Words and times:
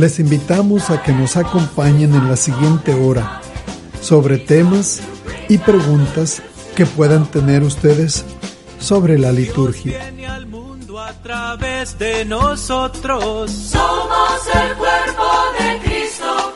Les 0.00 0.18
invitamos 0.18 0.88
a 0.88 1.02
que 1.02 1.12
nos 1.12 1.36
acompañen 1.36 2.14
en 2.14 2.26
la 2.26 2.36
siguiente 2.36 2.94
hora 2.94 3.42
sobre 4.00 4.38
temas 4.38 5.02
y 5.46 5.58
preguntas 5.58 6.40
que 6.74 6.86
puedan 6.86 7.26
tener 7.26 7.62
ustedes 7.62 8.24
sobre 8.78 9.18
la 9.18 9.30
liturgia. 9.30 10.00
a 10.96 11.12
través 11.22 11.98
de 11.98 12.24
nosotros 12.24 13.50
somos 13.50 14.40
el 14.54 14.74
cuerpo 14.76 15.28
de 15.58 15.78
Cristo. 15.84 16.54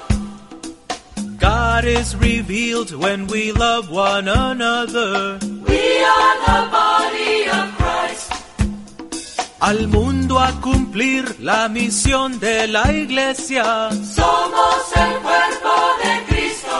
God 1.38 1.84
is 1.84 2.16
revealed 2.16 2.94
when 2.94 3.26
we 3.26 3.52
love 3.52 3.90
one 3.90 4.26
another. 4.26 5.38
We 5.68 6.02
are 6.02 6.36
the 6.46 6.70
body. 6.72 6.93
Al 9.66 9.88
mundo 9.88 10.38
a 10.38 10.60
cumplir 10.60 11.40
la 11.40 11.70
misión 11.70 12.38
de 12.38 12.68
la 12.68 12.92
iglesia. 12.92 13.88
Somos 13.92 14.92
el 14.94 15.12
cuerpo 15.22 15.72
de 16.02 16.12
Cristo. 16.28 16.76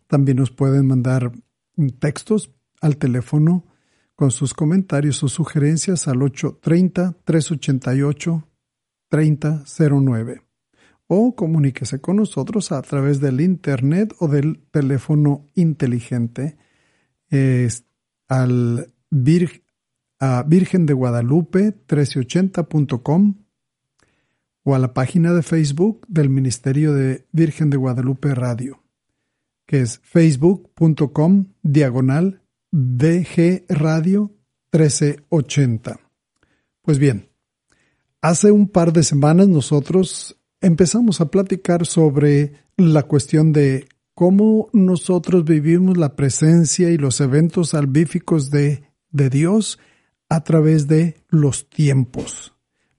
También 0.07 0.37
nos 0.37 0.51
pueden 0.51 0.87
mandar 0.87 1.33
textos 1.99 2.49
al 2.79 2.95
teléfono 2.95 3.65
con 4.15 4.31
sus 4.31 4.53
comentarios 4.53 5.21
o 5.21 5.27
sugerencias 5.27 6.07
al 6.07 6.19
830-388 6.19 8.45
3009 9.09 10.48
o 11.11 11.35
comuníquese 11.35 11.99
con 11.99 12.17
nosotros 12.17 12.71
a 12.71 12.81
través 12.83 13.19
del 13.19 13.41
internet 13.41 14.13
o 14.19 14.27
del 14.27 14.61
teléfono 14.71 15.47
inteligente 15.55 16.55
al 18.27 18.93
a 20.19 20.43
Virgen 20.43 20.85
de 20.85 20.93
Guadalupe 20.93 21.73
1380.com 21.87 23.35
o 24.63 24.75
a 24.75 24.79
la 24.79 24.93
página 24.93 25.33
de 25.33 25.41
Facebook 25.41 26.05
del 26.07 26.29
Ministerio 26.29 26.93
de 26.93 27.25
Virgen 27.31 27.71
de 27.71 27.77
Guadalupe 27.77 28.35
Radio, 28.35 28.83
que 29.65 29.81
es 29.81 29.99
facebook.com 30.03 31.53
diagonal 31.63 32.43
VG 32.71 33.65
Radio 33.67 34.31
1380. 34.71 35.99
Pues 36.83 36.99
bien, 36.99 37.29
Hace 38.21 38.51
un 38.51 38.67
par 38.67 38.91
de 38.91 39.03
semanas 39.03 39.47
nosotros 39.47 40.37
empezamos 40.61 41.21
a 41.21 41.29
platicar 41.29 41.85
sobre 41.85 42.53
la 42.77 43.03
cuestión 43.03 43.53
de 43.53 43.87
cómo 44.13 44.69
nosotros 44.73 45.45
vivimos 45.45 45.97
la 45.97 46.15
presencia 46.15 46.89
y 46.89 46.97
los 46.97 47.21
eventos 47.21 47.69
salvíficos 47.69 48.49
de, 48.49 48.83
de 49.11 49.29
Dios 49.29 49.79
a 50.27 50.43
través 50.43 50.87
de 50.87 51.23
los 51.29 51.69
tiempos. 51.69 52.53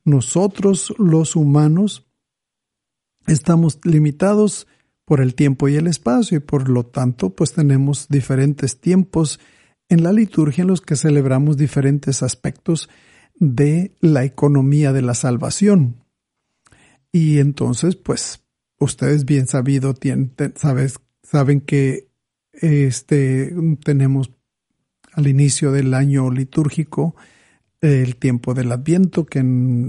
Nosotros 0.05 0.95
los 0.99 1.37
humanos 1.37 2.07
estamos 3.27 3.79
limitados 3.85 4.67
por 5.05 5.21
el 5.21 5.35
tiempo 5.35 5.69
y 5.69 5.77
el 5.77 5.87
espacio 5.87 6.39
y 6.39 6.41
por 6.41 6.69
lo 6.69 6.87
tanto 6.87 7.31
pues 7.31 7.53
tenemos 7.53 8.09
diferentes 8.09 8.81
tiempos 8.81 9.41
en 9.89 10.03
la 10.03 10.13
liturgia 10.13 10.63
en 10.63 10.69
los 10.69 10.81
que 10.81 10.97
celebramos 10.97 11.57
diferentes 11.57 12.23
aspectos 12.23 12.89
de 13.35 13.95
la 14.01 14.25
economía 14.25 14.93
de 14.93 15.03
la 15.03 15.15
salvación. 15.15 16.00
Y 17.13 17.39
entonces, 17.39 17.97
pues, 17.97 18.43
ustedes 18.79 19.25
bien 19.25 19.47
sabido 19.47 19.95
tienen, 19.95 20.33
sabes, 20.57 20.99
saben 21.23 21.61
que 21.61 22.09
este, 22.53 23.55
tenemos 23.85 24.31
al 25.13 25.27
inicio 25.27 25.73
del 25.73 25.95
año 25.95 26.31
litúrgico 26.31 27.15
el 27.81 28.17
tiempo 28.17 28.53
del 28.53 28.73
Adviento, 28.73 29.25
que 29.25 29.39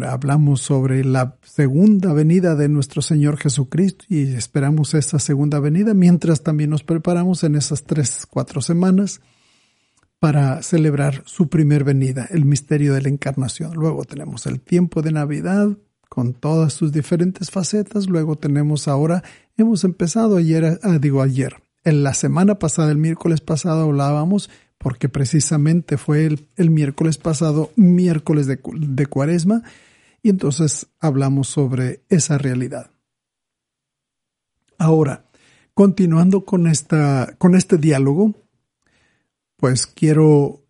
hablamos 0.07 0.61
sobre 0.61 1.03
la 1.03 1.37
segunda 1.43 2.13
venida 2.13 2.55
de 2.55 2.69
nuestro 2.69 3.01
Señor 3.01 3.37
Jesucristo 3.37 4.05
y 4.07 4.33
esperamos 4.33 4.93
esa 4.93 5.19
segunda 5.19 5.59
venida, 5.59 5.93
mientras 5.93 6.41
también 6.41 6.69
nos 6.69 6.83
preparamos 6.83 7.43
en 7.43 7.55
esas 7.55 7.83
tres, 7.83 8.25
cuatro 8.29 8.61
semanas 8.61 9.19
para 10.19 10.61
celebrar 10.61 11.23
su 11.25 11.49
primer 11.49 11.83
venida, 11.83 12.27
el 12.31 12.45
misterio 12.45 12.93
de 12.93 13.01
la 13.01 13.09
encarnación. 13.09 13.73
Luego 13.73 14.05
tenemos 14.05 14.45
el 14.45 14.61
tiempo 14.61 15.01
de 15.01 15.11
Navidad 15.11 15.77
con 16.11 16.33
todas 16.33 16.73
sus 16.73 16.91
diferentes 16.91 17.51
facetas. 17.51 18.09
Luego 18.09 18.35
tenemos 18.35 18.89
ahora, 18.89 19.23
hemos 19.55 19.85
empezado 19.85 20.35
ayer, 20.35 20.77
ah, 20.83 20.97
digo 20.99 21.21
ayer, 21.21 21.63
en 21.85 22.03
la 22.03 22.13
semana 22.13 22.59
pasada, 22.59 22.91
el 22.91 22.97
miércoles 22.97 23.39
pasado 23.39 23.83
hablábamos, 23.83 24.49
porque 24.77 25.07
precisamente 25.07 25.95
fue 25.95 26.25
el, 26.57 26.69
miércoles 26.69 27.17
pasado, 27.17 27.71
miércoles 27.77 28.45
de, 28.45 28.59
de 28.61 29.05
cuaresma, 29.05 29.63
y 30.21 30.27
entonces 30.27 30.87
hablamos 30.99 31.47
sobre 31.47 32.01
esa 32.09 32.37
realidad. 32.37 32.91
Ahora, 34.77 35.29
continuando 35.73 36.43
con, 36.43 36.67
esta, 36.67 37.35
con 37.37 37.55
este 37.55 37.77
diálogo, 37.77 38.35
pues 39.55 39.87
quiero 39.87 40.65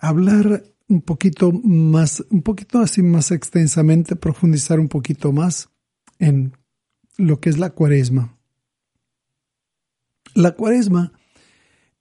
hablar 0.00 0.64
un 0.90 1.00
poquito 1.00 1.52
más, 1.52 2.24
un 2.30 2.42
poquito 2.42 2.80
así 2.80 3.02
más 3.02 3.30
extensamente, 3.30 4.16
profundizar 4.16 4.80
un 4.80 4.88
poquito 4.88 5.32
más 5.32 5.70
en 6.18 6.52
lo 7.16 7.40
que 7.40 7.48
es 7.48 7.58
la 7.58 7.70
cuaresma. 7.70 8.36
La 10.34 10.52
cuaresma 10.56 11.12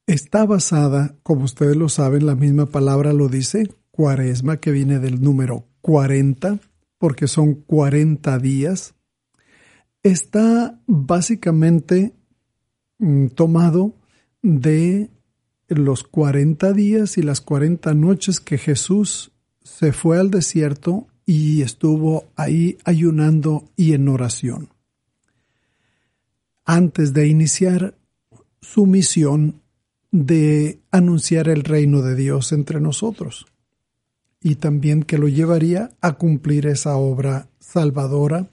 está 0.08 0.46
basada, 0.46 1.16
como 1.22 1.44
ustedes 1.44 1.78
lo 1.78 1.88
saben, 1.88 2.26
la 2.26 2.36
misma 2.36 2.66
palabra 2.66 3.14
lo 3.14 3.30
dice, 3.30 3.70
cuaresma, 3.92 4.58
que 4.58 4.72
viene 4.72 4.98
del 4.98 5.22
número 5.22 5.68
40, 5.82 6.60
porque 6.98 7.28
son 7.28 7.54
40 7.54 8.40
días. 8.40 8.96
Está 10.02 10.82
básicamente 10.88 12.16
mm, 12.98 13.28
tomado 13.28 13.94
de 14.42 15.12
los 15.70 16.04
40 16.04 16.74
días 16.74 17.18
y 17.18 17.22
las 17.22 17.42
40 17.42 17.94
noches 17.94 18.40
que 18.40 18.58
Jesús 18.58 19.32
se 19.64 19.94
fue 19.94 20.20
al 20.20 20.32
desierto 20.32 21.08
y 21.26 21.62
estuvo 21.62 22.26
ahí 22.36 22.78
ayunando 22.86 23.70
y 23.76 23.94
en 23.94 24.08
oración. 24.08 24.70
Antes 26.66 27.14
de 27.14 27.28
iniciar 27.28 27.96
su 28.62 28.86
misión 28.86 29.62
de 30.12 30.82
anunciar 30.92 31.50
el 31.50 31.64
reino 31.64 32.02
de 32.02 32.16
Dios 32.16 32.52
entre 32.52 32.82
nosotros 32.82 33.46
y 34.42 34.56
también 34.56 35.04
que 35.04 35.18
lo 35.18 35.28
llevaría 35.28 35.92
a 36.02 36.14
cumplir 36.14 36.66
esa 36.66 36.96
obra 36.96 37.50
salvadora 37.60 38.50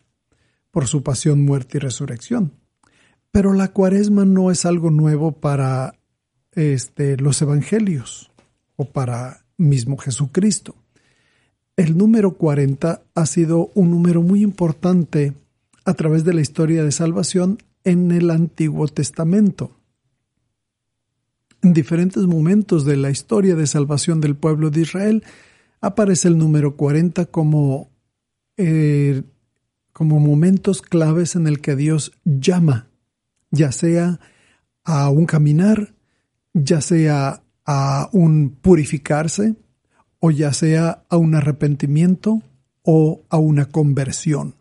por 0.71 0.87
su 0.87 1.03
pasión, 1.03 1.45
muerte 1.45 1.79
y 1.79 1.81
resurrección. 1.81 2.53
Pero 3.31 3.55
la 3.55 3.69
cuaresma 3.69 4.25
no 4.25 4.51
es 4.51 4.67
algo 4.67 4.91
nuevo 4.91 5.33
para 5.33 5.95
este, 6.57 7.17
los 7.19 7.41
evangelios 7.41 8.33
o 8.75 8.87
para 8.87 9.45
mismo 9.57 9.97
Jesucristo. 9.97 10.75
El 11.77 11.97
número 11.97 12.33
40 12.33 13.03
ha 13.15 13.27
sido 13.27 13.71
un 13.75 13.91
número 13.91 14.23
muy 14.23 14.43
importante 14.43 15.35
a 15.85 15.95
través 15.95 16.25
de 16.25 16.35
la 16.35 16.41
historia 16.41 16.83
de 16.83 16.91
salvación 16.91 17.59
en 17.85 18.11
el 18.11 18.31
Antiguo 18.31 18.89
Testamento. 18.89 19.71
En 21.63 21.73
diferentes 21.73 22.25
momentos 22.25 22.85
de 22.85 22.97
la 22.97 23.11
historia 23.11 23.55
de 23.55 23.67
salvación 23.67 24.21
del 24.21 24.37
pueblo 24.37 24.71
de 24.71 24.81
Israel 24.81 25.25
aparece 25.81 26.29
el 26.29 26.39
número 26.39 26.77
40 26.77 27.27
como, 27.27 27.91
eh, 28.57 29.23
como 29.93 30.19
momentos 30.19 30.81
claves 30.81 31.37
en 31.37 31.47
el 31.47 31.61
que 31.61 31.77
Dios 31.77 32.13
llama, 32.25 32.89
ya 33.51 33.71
sea 33.71 34.19
a 34.85 35.11
un 35.11 35.27
caminar, 35.27 35.96
ya 36.59 36.81
sea 36.81 37.43
a 37.67 38.09
un 38.13 38.57
purificarse, 38.63 39.57
o 40.21 40.31
ya 40.31 40.53
sea 40.53 41.05
a 41.09 41.17
un 41.19 41.35
arrepentimiento 41.35 42.43
o 42.83 43.25
a 43.29 43.37
una 43.37 43.67
conversión. 43.67 44.55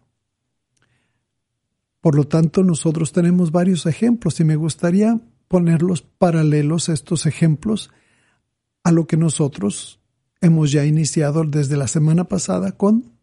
Por 2.01 2.15
lo 2.15 2.25
tanto, 2.27 2.63
nosotros 2.63 3.13
tenemos 3.13 3.51
varios 3.51 3.85
ejemplos 3.85 4.39
y 4.39 4.43
me 4.43 4.57
gustaría 4.57 5.19
ponerlos 5.47 6.01
paralelos 6.01 6.89
estos 6.89 7.25
ejemplos 7.25 7.91
a 8.83 8.91
lo 8.91 9.07
que 9.07 9.17
nosotros 9.17 9.99
hemos 10.41 10.71
ya 10.71 10.85
iniciado 10.85 11.45
desde 11.45 11.77
la 11.77 11.87
semana 11.87 12.25
pasada 12.25 12.73
con 12.73 13.13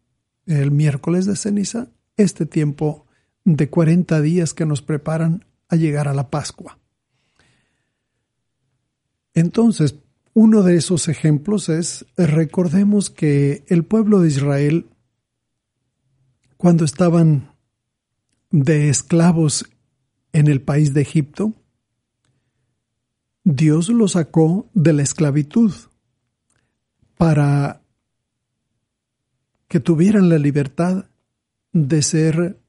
el 0.45 0.71
miércoles 0.71 1.25
de 1.25 1.35
ceniza, 1.35 1.89
este 2.17 2.45
tiempo 2.45 3.05
de 3.45 3.69
40 3.69 4.19
días 4.21 4.53
que 4.53 4.65
nos 4.65 4.81
preparan 4.81 5.45
a 5.69 5.75
llegar 5.75 6.07
a 6.07 6.13
la 6.13 6.29
Pascua. 6.29 6.79
Entonces, 9.33 9.95
uno 10.33 10.63
de 10.63 10.75
esos 10.75 11.07
ejemplos 11.07 11.69
es, 11.69 12.05
recordemos 12.17 13.09
que 13.09 13.63
el 13.67 13.83
pueblo 13.83 14.19
de 14.19 14.27
Israel, 14.27 14.87
cuando 16.57 16.85
estaban 16.85 17.51
de 18.51 18.89
esclavos 18.89 19.65
en 20.31 20.47
el 20.47 20.61
país 20.61 20.93
de 20.93 21.01
Egipto, 21.01 21.53
Dios 23.43 23.89
los 23.89 24.13
sacó 24.13 24.69
de 24.73 24.93
la 24.93 25.03
esclavitud 25.03 25.73
para 27.17 27.81
que 29.67 29.79
tuvieran 29.79 30.29
la 30.29 30.37
libertad 30.37 31.05
de 31.73 32.01
ser 32.01 32.59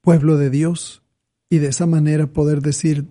pueblo 0.00 0.36
de 0.36 0.50
Dios 0.50 1.02
y 1.48 1.58
de 1.58 1.68
esa 1.68 1.86
manera 1.86 2.26
poder 2.26 2.60
decir 2.60 3.06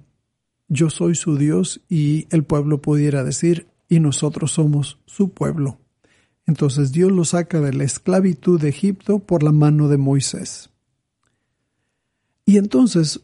yo 0.68 0.90
soy 0.90 1.16
su 1.16 1.38
Dios 1.38 1.82
y 1.90 2.28
el 2.30 2.44
pueblo 2.44 2.82
pudiera 2.82 3.24
decir 3.24 3.68
y 3.90 4.00
nosotros 4.00 4.52
somos 4.52 5.00
su 5.06 5.30
pueblo. 5.30 5.80
Entonces 6.46 6.92
Dios 6.92 7.12
los 7.12 7.30
saca 7.30 7.60
de 7.60 7.74
la 7.74 7.84
esclavitud 7.84 8.60
de 8.60 8.70
Egipto 8.70 9.20
por 9.20 9.44
la 9.44 9.52
mano 9.52 9.88
de 9.88 9.98
Moisés. 9.98 10.70
Y 12.46 12.58
entonces 12.58 13.22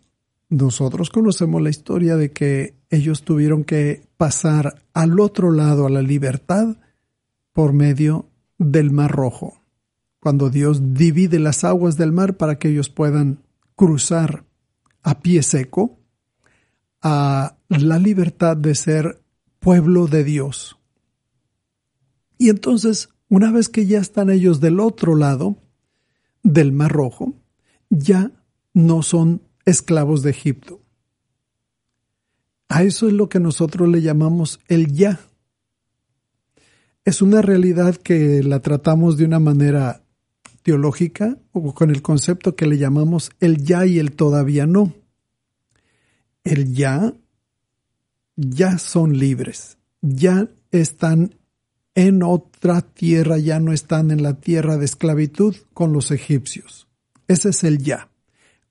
nosotros 0.49 1.09
conocemos 1.09 1.61
la 1.61 1.69
historia 1.69 2.15
de 2.17 2.31
que 2.31 2.75
ellos 2.89 3.23
tuvieron 3.23 3.63
que 3.63 4.03
pasar 4.17 4.83
al 4.93 5.19
otro 5.19 5.51
lado 5.51 5.87
a 5.87 5.89
la 5.89 6.01
libertad 6.01 6.77
por 7.53 7.73
medio 7.73 8.27
del 8.57 8.91
Mar 8.91 9.11
Rojo, 9.11 9.59
cuando 10.19 10.49
Dios 10.49 10.93
divide 10.93 11.39
las 11.39 11.63
aguas 11.63 11.97
del 11.97 12.11
mar 12.11 12.37
para 12.37 12.59
que 12.59 12.69
ellos 12.69 12.89
puedan 12.89 13.39
cruzar 13.75 14.45
a 15.01 15.21
pie 15.21 15.43
seco 15.43 16.02
a 17.03 17.57
la 17.67 17.99
libertad 17.99 18.55
de 18.55 18.73
ser 18.73 19.21
pueblo 19.59 20.07
de 20.07 20.23
Dios. 20.23 20.77
Y 22.37 22.49
entonces, 22.49 23.09
una 23.29 23.51
vez 23.51 23.69
que 23.69 23.85
ya 23.85 23.99
están 23.99 24.29
ellos 24.29 24.61
del 24.61 24.79
otro 24.79 25.15
lado 25.15 25.57
del 26.41 26.71
Mar 26.71 26.91
Rojo, 26.91 27.33
ya 27.89 28.31
no 28.73 29.03
son 29.03 29.41
esclavos 29.65 30.23
de 30.23 30.31
Egipto. 30.31 30.81
A 32.69 32.83
eso 32.83 33.07
es 33.07 33.13
lo 33.13 33.29
que 33.29 33.39
nosotros 33.39 33.87
le 33.87 34.01
llamamos 34.01 34.59
el 34.67 34.91
ya. 34.93 35.19
Es 37.05 37.21
una 37.21 37.41
realidad 37.41 37.97
que 37.97 38.41
la 38.43 38.61
tratamos 38.61 39.17
de 39.17 39.25
una 39.25 39.39
manera 39.39 40.01
teológica 40.63 41.37
o 41.51 41.73
con 41.73 41.91
el 41.91 42.01
concepto 42.01 42.55
que 42.55 42.65
le 42.65 42.77
llamamos 42.77 43.29
el 43.41 43.63
ya 43.63 43.85
y 43.85 43.99
el 43.99 44.13
todavía 44.13 44.65
no. 44.65 44.93
El 46.43 46.73
ya 46.73 47.13
ya 48.35 48.77
son 48.77 49.17
libres, 49.17 49.77
ya 50.01 50.49
están 50.71 51.35
en 51.95 52.23
otra 52.23 52.81
tierra, 52.81 53.37
ya 53.37 53.59
no 53.59 53.73
están 53.73 54.11
en 54.11 54.23
la 54.23 54.39
tierra 54.39 54.77
de 54.77 54.85
esclavitud 54.85 55.55
con 55.73 55.93
los 55.93 56.11
egipcios. 56.11 56.87
Ese 57.27 57.49
es 57.49 57.63
el 57.63 57.77
ya. 57.77 58.09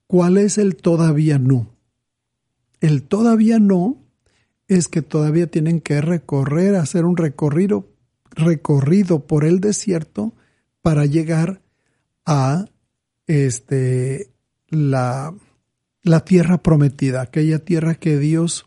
¿Cuál 0.07 0.37
es 0.37 0.57
el 0.57 0.75
todavía 0.75 1.39
no? 1.39 1.69
El 2.81 3.03
todavía 3.03 3.59
no 3.59 3.97
es 4.67 4.87
que 4.87 5.01
todavía 5.01 5.47
tienen 5.47 5.79
que 5.79 6.01
recorrer, 6.01 6.75
hacer 6.75 7.05
un 7.05 7.15
recorrido, 7.15 7.87
recorrido 8.31 9.25
por 9.25 9.45
el 9.45 9.61
desierto 9.61 10.33
para 10.81 11.05
llegar 11.05 11.61
a 12.25 12.65
este, 13.27 14.29
la, 14.67 15.33
la 16.03 16.25
tierra 16.25 16.61
prometida, 16.61 17.21
aquella 17.21 17.59
tierra 17.59 17.95
que 17.95 18.19
Dios 18.19 18.65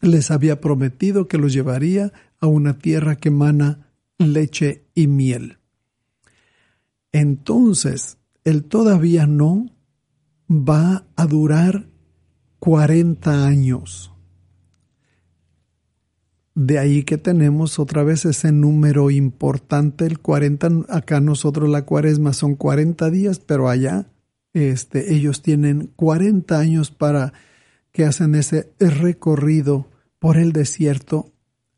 les 0.00 0.30
había 0.30 0.60
prometido 0.60 1.28
que 1.28 1.38
los 1.38 1.52
llevaría 1.52 2.12
a 2.40 2.48
una 2.48 2.78
tierra 2.78 3.16
que 3.16 3.28
emana 3.28 3.92
leche 4.18 4.84
y 4.94 5.06
miel. 5.06 5.58
Entonces, 7.12 8.18
el 8.44 8.64
todavía 8.64 9.26
no 9.26 9.66
va 10.50 11.06
a 11.14 11.26
durar 11.26 11.88
40 12.58 13.46
años. 13.46 14.12
De 16.54 16.78
ahí 16.78 17.04
que 17.04 17.16
tenemos 17.16 17.78
otra 17.78 18.02
vez 18.02 18.24
ese 18.24 18.52
número 18.52 19.10
importante, 19.10 20.04
el 20.04 20.18
40, 20.18 20.84
acá 20.88 21.20
nosotros 21.20 21.70
la 21.70 21.86
cuaresma 21.86 22.32
son 22.32 22.56
40 22.56 23.08
días, 23.10 23.38
pero 23.38 23.68
allá 23.68 24.11
este, 24.54 25.14
ellos 25.14 25.42
tienen 25.42 25.88
40 25.96 26.58
años 26.58 26.90
para 26.90 27.32
que 27.92 28.04
hacen 28.04 28.34
ese 28.34 28.72
recorrido 28.78 29.86
por 30.18 30.36
el 30.36 30.52
desierto 30.52 31.32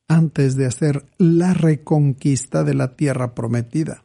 antes 0.09 0.57
de 0.57 0.67
hacer 0.67 1.07
la 1.19 1.55
reconquista 1.55 2.65
de 2.65 2.75
la 2.75 2.97
tierra 2.97 3.35
prometida. 3.35 4.05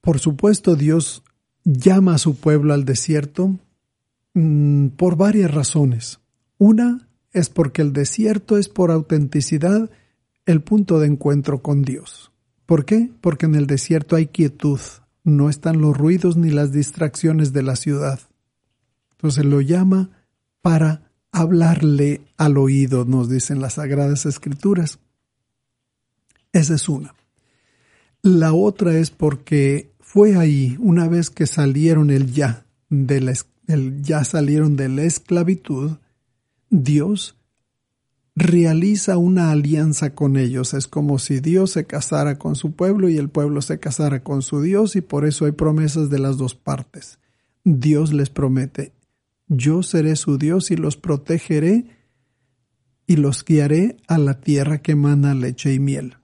Por 0.00 0.18
supuesto, 0.18 0.76
Dios 0.76 1.22
llama 1.64 2.14
a 2.14 2.18
su 2.18 2.36
pueblo 2.36 2.74
al 2.74 2.84
desierto 2.84 3.58
mm, 4.34 4.88
por 4.88 5.16
varias 5.16 5.52
razones. 5.52 6.20
Una 6.56 7.08
es 7.32 7.50
porque 7.50 7.82
el 7.82 7.92
desierto 7.92 8.56
es 8.56 8.68
por 8.68 8.90
autenticidad 8.90 9.90
el 10.46 10.62
punto 10.62 10.98
de 10.98 11.08
encuentro 11.08 11.62
con 11.62 11.82
Dios. 11.82 12.32
¿Por 12.66 12.84
qué? 12.84 13.10
Porque 13.20 13.46
en 13.46 13.54
el 13.54 13.66
desierto 13.66 14.16
hay 14.16 14.26
quietud, 14.26 14.80
no 15.24 15.48
están 15.48 15.80
los 15.80 15.96
ruidos 15.96 16.36
ni 16.36 16.50
las 16.50 16.72
distracciones 16.72 17.52
de 17.52 17.62
la 17.62 17.76
ciudad. 17.76 18.20
Entonces 19.12 19.44
lo 19.44 19.60
llama 19.60 20.10
para 20.62 21.12
hablarle 21.32 22.22
al 22.36 22.56
oído, 22.56 23.04
nos 23.04 23.28
dicen 23.28 23.60
las 23.60 23.74
Sagradas 23.74 24.26
Escrituras. 24.26 24.98
Esa 26.52 26.74
es 26.74 26.88
una. 26.88 27.14
La 28.22 28.52
otra 28.52 28.96
es 28.96 29.10
porque 29.10 29.92
fue 30.00 30.36
ahí, 30.36 30.76
una 30.80 31.08
vez 31.08 31.30
que 31.30 31.46
salieron 31.46 32.10
el 32.10 32.32
ya, 32.32 32.66
de 32.88 33.36
el 33.66 34.02
ya 34.02 34.24
salieron 34.24 34.76
de 34.76 34.88
la 34.88 35.02
esclavitud, 35.02 35.98
Dios 36.70 37.37
realiza 38.38 39.18
una 39.18 39.50
alianza 39.50 40.14
con 40.14 40.36
ellos. 40.36 40.72
Es 40.72 40.86
como 40.86 41.18
si 41.18 41.40
Dios 41.40 41.72
se 41.72 41.86
casara 41.86 42.38
con 42.38 42.54
su 42.54 42.72
pueblo 42.72 43.08
y 43.08 43.16
el 43.16 43.28
pueblo 43.28 43.62
se 43.62 43.80
casara 43.80 44.22
con 44.22 44.42
su 44.42 44.62
Dios 44.62 44.96
y 44.96 45.00
por 45.00 45.26
eso 45.26 45.44
hay 45.44 45.52
promesas 45.52 46.08
de 46.08 46.20
las 46.20 46.38
dos 46.38 46.54
partes. 46.54 47.18
Dios 47.64 48.12
les 48.12 48.30
promete, 48.30 48.92
yo 49.48 49.82
seré 49.82 50.14
su 50.16 50.38
Dios 50.38 50.70
y 50.70 50.76
los 50.76 50.96
protegeré 50.96 51.86
y 53.06 53.16
los 53.16 53.44
guiaré 53.44 53.96
a 54.06 54.18
la 54.18 54.40
tierra 54.40 54.78
que 54.78 54.92
emana 54.92 55.34
leche 55.34 55.74
y 55.74 55.80
miel. 55.80 56.16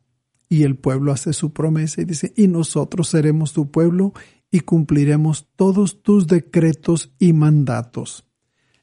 Y 0.49 0.63
el 0.63 0.77
pueblo 0.77 1.11
hace 1.11 1.33
su 1.33 1.53
promesa 1.53 2.03
y 2.03 2.05
dice, 2.05 2.33
y 2.37 2.47
nosotros 2.47 3.09
seremos 3.09 3.53
tu 3.53 3.71
pueblo 3.71 4.13
y 4.51 4.61
cumpliremos 4.61 5.49
todos 5.57 6.03
tus 6.03 6.29
decretos 6.29 7.13
y 7.19 7.33
mandatos. 7.33 8.25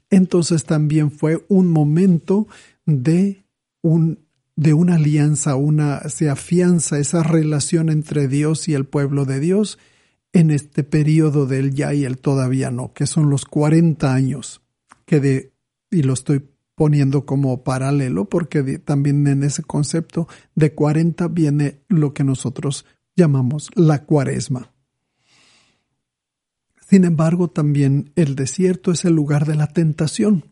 Entonces 0.09 0.65
también 0.65 1.09
fue 1.09 1.45
un 1.47 1.69
momento 1.69 2.47
de 2.91 3.45
un 3.81 4.19
de 4.55 4.74
una 4.74 4.95
alianza, 4.95 5.55
una 5.55 6.07
se 6.10 6.29
afianza 6.29 7.00
esa 7.00 7.24
relación 7.24 7.89
entre 7.89 8.27
Dios 8.27 8.67
y 8.67 8.74
el 8.74 8.86
pueblo 8.86 9.25
de 9.25 9.39
Dios 9.39 9.79
en 10.33 10.51
este 10.51 10.83
periodo 10.83 11.45
del 11.48 11.74
ya 11.74 11.93
y 11.93 12.05
el 12.05 12.19
todavía 12.19 12.69
no, 12.69 12.93
que 12.93 13.07
son 13.07 13.29
los 13.29 13.45
40 13.45 14.13
años, 14.13 14.62
que 15.05 15.19
de, 15.19 15.53
y 15.89 16.03
lo 16.03 16.13
estoy 16.13 16.48
poniendo 16.75 17.25
como 17.25 17.63
paralelo 17.63 18.25
porque 18.25 18.79
también 18.79 19.27
en 19.27 19.43
ese 19.43 19.63
concepto 19.63 20.27
de 20.55 20.74
40 20.74 21.27
viene 21.29 21.81
lo 21.88 22.13
que 22.13 22.24
nosotros 22.24 22.86
llamamos 23.15 23.69
la 23.75 24.03
cuaresma. 24.05 24.71
Sin 26.88 27.05
embargo, 27.05 27.50
también 27.50 28.12
el 28.15 28.36
desierto 28.36 28.91
es 28.91 29.05
el 29.05 29.13
lugar 29.13 29.45
de 29.45 29.55
la 29.55 29.67
tentación. 29.67 30.50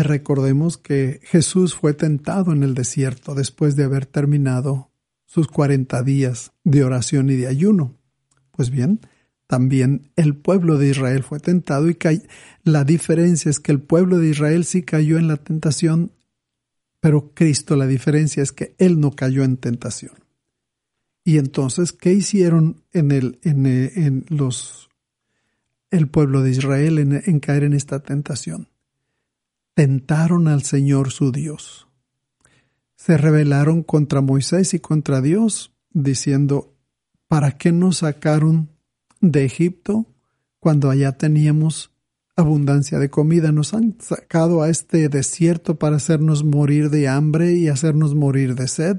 Recordemos 0.00 0.78
que 0.78 1.20
Jesús 1.22 1.74
fue 1.74 1.92
tentado 1.92 2.52
en 2.52 2.62
el 2.62 2.72
desierto 2.72 3.34
después 3.34 3.76
de 3.76 3.84
haber 3.84 4.06
terminado 4.06 4.90
sus 5.26 5.48
40 5.48 6.02
días 6.02 6.52
de 6.64 6.82
oración 6.82 7.28
y 7.28 7.36
de 7.36 7.46
ayuno 7.46 7.98
Pues 8.52 8.70
bien, 8.70 9.00
también 9.46 10.10
el 10.16 10.34
pueblo 10.34 10.78
de 10.78 10.88
Israel 10.88 11.22
fue 11.22 11.40
tentado 11.40 11.90
y 11.90 11.98
la 12.64 12.84
diferencia 12.84 13.50
es 13.50 13.60
que 13.60 13.70
el 13.70 13.82
pueblo 13.82 14.18
de 14.18 14.30
Israel 14.30 14.64
sí 14.64 14.82
cayó 14.82 15.18
en 15.18 15.28
la 15.28 15.36
tentación, 15.36 16.12
pero 17.00 17.34
Cristo 17.34 17.76
la 17.76 17.86
diferencia 17.86 18.42
es 18.42 18.52
que 18.52 18.74
Él 18.78 18.98
no 18.98 19.10
cayó 19.10 19.44
en 19.44 19.58
tentación. 19.58 20.14
Y 21.22 21.36
entonces, 21.36 21.92
¿qué 21.92 22.14
hicieron 22.14 22.82
en, 22.92 23.12
el, 23.12 23.38
en, 23.42 24.24
los, 24.30 24.88
el 25.90 26.08
pueblo 26.08 26.40
de 26.40 26.50
Israel 26.50 26.98
en 26.98 27.40
caer 27.40 27.64
en 27.64 27.74
esta 27.74 28.00
tentación? 28.00 28.71
Tentaron 29.74 30.48
al 30.48 30.62
Señor 30.62 31.10
su 31.10 31.32
Dios. 31.32 31.88
Se 32.94 33.16
rebelaron 33.16 33.82
contra 33.82 34.20
Moisés 34.20 34.74
y 34.74 34.80
contra 34.80 35.22
Dios, 35.22 35.74
diciendo, 35.90 36.74
¿para 37.26 37.52
qué 37.52 37.72
nos 37.72 37.98
sacaron 37.98 38.70
de 39.20 39.44
Egipto 39.44 40.06
cuando 40.60 40.90
allá 40.90 41.12
teníamos 41.12 41.90
abundancia 42.36 42.98
de 42.98 43.08
comida? 43.08 43.50
Nos 43.50 43.72
han 43.72 43.96
sacado 43.98 44.62
a 44.62 44.68
este 44.68 45.08
desierto 45.08 45.78
para 45.78 45.96
hacernos 45.96 46.44
morir 46.44 46.90
de 46.90 47.08
hambre 47.08 47.54
y 47.54 47.68
hacernos 47.68 48.14
morir 48.14 48.54
de 48.54 48.68
sed. 48.68 48.98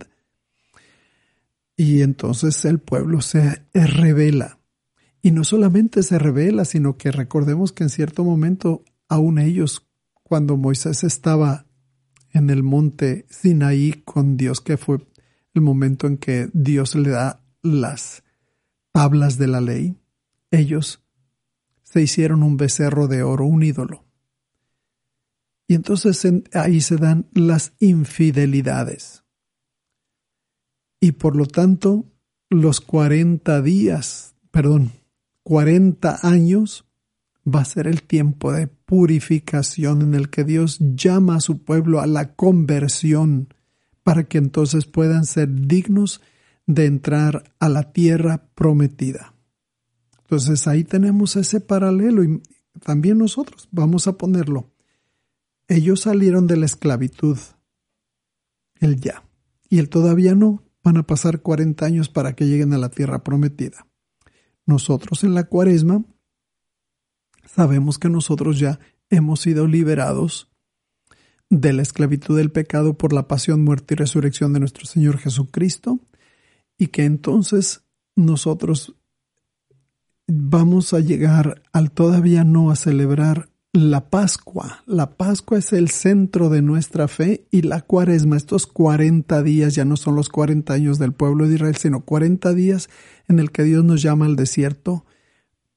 Y 1.78 2.02
entonces 2.02 2.66
el 2.66 2.80
pueblo 2.80 3.22
se 3.22 3.64
revela. 3.74 4.60
Y 5.22 5.32
no 5.32 5.44
solamente 5.44 6.02
se 6.04 6.18
revela, 6.18 6.66
sino 6.66 6.98
que 6.98 7.12
recordemos 7.12 7.72
que 7.72 7.84
en 7.84 7.90
cierto 7.90 8.24
momento 8.24 8.84
aún 9.08 9.40
ellos, 9.40 9.88
cuando 10.34 10.58
Moisés 10.58 11.04
estaba 11.04 11.68
en 12.32 12.50
el 12.50 12.64
monte 12.64 13.28
Sinaí 13.30 14.02
con 14.04 14.36
Dios, 14.36 14.62
que 14.62 14.78
fue 14.78 14.98
el 15.54 15.62
momento 15.62 16.08
en 16.08 16.18
que 16.18 16.50
Dios 16.54 16.96
le 16.96 17.12
da 17.12 17.46
las 17.62 18.24
tablas 18.92 19.38
de 19.38 19.46
la 19.46 19.62
ley, 19.62 19.96
ellos 20.50 21.04
se 21.84 22.02
hicieron 22.02 22.42
un 22.42 22.58
becerro 22.58 23.08
de 23.08 23.22
oro, 23.22 23.46
un 23.46 23.62
ídolo. 23.62 24.06
Y 25.68 25.76
entonces 25.76 26.28
ahí 26.54 26.82
se 26.82 26.98
dan 26.98 27.30
las 27.36 27.74
infidelidades 27.78 29.24
y 31.00 31.12
por 31.12 31.36
lo 31.36 31.46
tanto 31.46 32.12
los 32.50 32.82
40 32.82 33.62
días, 33.62 34.34
perdón, 34.50 34.94
40 35.44 36.28
años 36.28 36.88
va 37.48 37.62
a 37.62 37.66
ser 37.66 37.88
el 37.88 38.04
tiempo 38.04 38.52
de 38.52 38.68
purificación 38.68 40.02
en 40.02 40.14
el 40.14 40.30
que 40.30 40.44
Dios 40.44 40.78
llama 40.80 41.36
a 41.36 41.42
su 41.42 41.64
pueblo 41.64 42.00
a 42.00 42.08
la 42.08 42.36
conversión 42.36 43.54
para 44.04 44.24
que 44.26 44.38
entonces 44.38 44.86
puedan 44.86 45.26
ser 45.26 45.50
dignos 45.50 46.22
de 46.66 46.86
entrar 46.86 47.44
a 47.60 47.70
la 47.70 47.92
tierra 47.92 48.46
prometida. 48.56 49.34
Entonces 50.22 50.68
ahí 50.68 50.84
tenemos 50.84 51.36
ese 51.36 51.60
paralelo 51.60 52.24
y 52.24 52.42
también 52.80 53.18
nosotros 53.18 53.68
vamos 53.72 54.08
a 54.08 54.18
ponerlo. 54.18 54.72
Ellos 55.68 56.02
salieron 56.02 56.48
de 56.48 56.58
la 56.58 56.66
esclavitud, 56.66 57.38
él 58.80 59.00
ya, 59.00 59.24
y 59.70 59.80
él 59.80 59.90
todavía 59.90 60.36
no, 60.36 60.64
van 60.84 60.98
a 60.98 61.04
pasar 61.04 61.42
40 61.42 61.86
años 61.86 62.10
para 62.10 62.36
que 62.36 62.46
lleguen 62.46 62.74
a 62.74 62.78
la 62.78 62.90
tierra 62.90 63.24
prometida. 63.24 63.88
Nosotros 64.66 65.24
en 65.24 65.34
la 65.34 65.46
cuaresma 65.46 66.04
sabemos 67.56 68.00
que 68.00 68.10
nosotros 68.10 68.60
ya 68.60 68.80
hemos 69.10 69.42
sido 69.42 69.68
liberados 69.68 70.50
de 71.50 71.74
la 71.74 71.84
esclavitud 71.84 72.38
del 72.38 72.52
pecado 72.52 72.98
por 72.98 73.14
la 73.14 73.28
pasión, 73.28 73.64
muerte 73.64 73.94
y 73.94 73.98
resurrección 73.98 74.54
de 74.54 74.60
nuestro 74.60 74.86
Señor 74.86 75.18
Jesucristo 75.20 76.00
y 76.78 76.88
que 76.88 77.06
entonces 77.06 77.84
nosotros 78.16 78.96
vamos 80.28 80.94
a 80.94 81.00
llegar 81.00 81.62
al 81.72 81.92
todavía 81.92 82.44
no 82.44 82.72
a 82.72 82.76
celebrar 82.76 83.50
la 83.72 84.10
Pascua. 84.10 84.84
La 84.86 85.18
Pascua 85.18 85.58
es 85.58 85.74
el 85.74 85.90
centro 85.90 86.50
de 86.50 86.62
nuestra 86.62 87.08
fe 87.08 87.48
y 87.52 87.64
la 87.64 87.82
cuaresma, 87.82 88.38
estos 88.38 88.68
40 88.68 89.42
días 89.44 89.76
ya 89.76 89.86
no 89.86 89.98
son 89.98 90.16
los 90.16 90.30
40 90.30 90.74
años 90.74 91.00
del 91.00 91.14
pueblo 91.14 91.48
de 91.48 91.56
Israel, 91.56 91.76
sino 91.76 92.02
40 92.02 92.54
días 92.54 92.90
en 93.28 93.40
el 93.40 93.52
que 93.52 93.64
Dios 93.64 93.84
nos 93.84 94.02
llama 94.02 94.26
al 94.26 94.36
desierto 94.36 95.06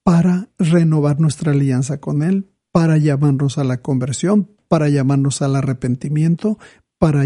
para 0.07 0.51
renovar 0.57 1.19
nuestra 1.19 1.51
alianza 1.51 1.99
con 1.99 2.23
Él, 2.23 2.49
para 2.71 2.97
llamarnos 2.97 3.59
a 3.59 3.65
la 3.65 3.83
conversión, 3.83 4.49
para 4.69 4.89
llamarnos 4.89 5.43
al 5.43 5.57
arrepentimiento, 5.57 6.61
para 6.97 7.25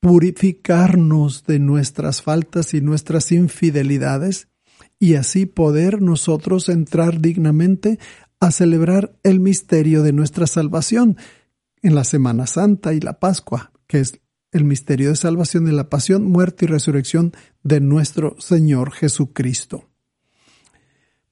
purificarnos 0.00 1.44
de 1.44 1.60
nuestras 1.60 2.20
faltas 2.20 2.74
y 2.74 2.80
nuestras 2.80 3.30
infidelidades 3.30 4.48
y 4.98 5.14
así 5.14 5.46
poder 5.46 6.02
nosotros 6.02 6.68
entrar 6.68 7.20
dignamente 7.20 8.00
a 8.40 8.50
celebrar 8.50 9.16
el 9.22 9.38
misterio 9.38 10.02
de 10.02 10.12
nuestra 10.12 10.48
salvación 10.48 11.18
en 11.82 11.94
la 11.94 12.02
Semana 12.02 12.48
Santa 12.48 12.94
y 12.94 12.98
la 12.98 13.20
Pascua, 13.20 13.70
que 13.86 14.00
es 14.00 14.20
el 14.50 14.64
misterio 14.64 15.10
de 15.10 15.16
salvación 15.16 15.66
de 15.66 15.72
la 15.72 15.88
pasión, 15.88 16.24
muerte 16.24 16.64
y 16.64 16.68
resurrección 16.68 17.32
de 17.62 17.78
nuestro 17.78 18.34
Señor 18.40 18.90
Jesucristo. 18.90 19.88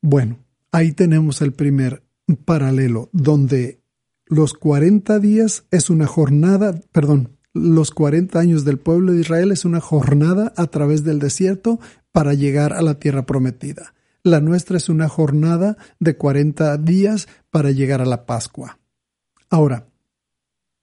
Bueno, 0.01 0.46
ahí 0.77 0.93
tenemos 0.93 1.41
el 1.41 1.55
primer 1.55 2.03
paralelo, 2.45 3.09
donde 3.13 3.81
los 4.27 4.53
40 4.53 5.19
días 5.21 5.65
es 5.71 5.89
una 5.89 6.07
jornada, 6.07 6.79
perdón, 6.93 7.39
los 7.55 7.91
40 7.93 8.39
años 8.39 8.67
del 8.67 8.79
pueblo 8.79 9.13
de 9.13 9.21
Israel 9.21 9.53
es 9.53 9.65
una 9.65 9.81
jornada 9.81 10.53
a 10.55 10.67
través 10.67 11.03
del 11.03 11.19
desierto 11.19 11.81
para 12.13 12.35
llegar 12.35 12.75
a 12.75 12.83
la 12.83 12.99
tierra 12.99 13.25
prometida. 13.25 13.95
La 14.23 14.43
nuestra 14.43 14.77
es 14.77 14.91
una 14.91 15.09
jornada 15.09 15.79
de 15.99 16.19
40 16.19 16.77
días 16.77 17.27
para 17.51 17.71
llegar 17.71 18.03
a 18.03 18.07
la 18.07 18.27
Pascua. 18.27 18.79
Ahora, 19.49 19.89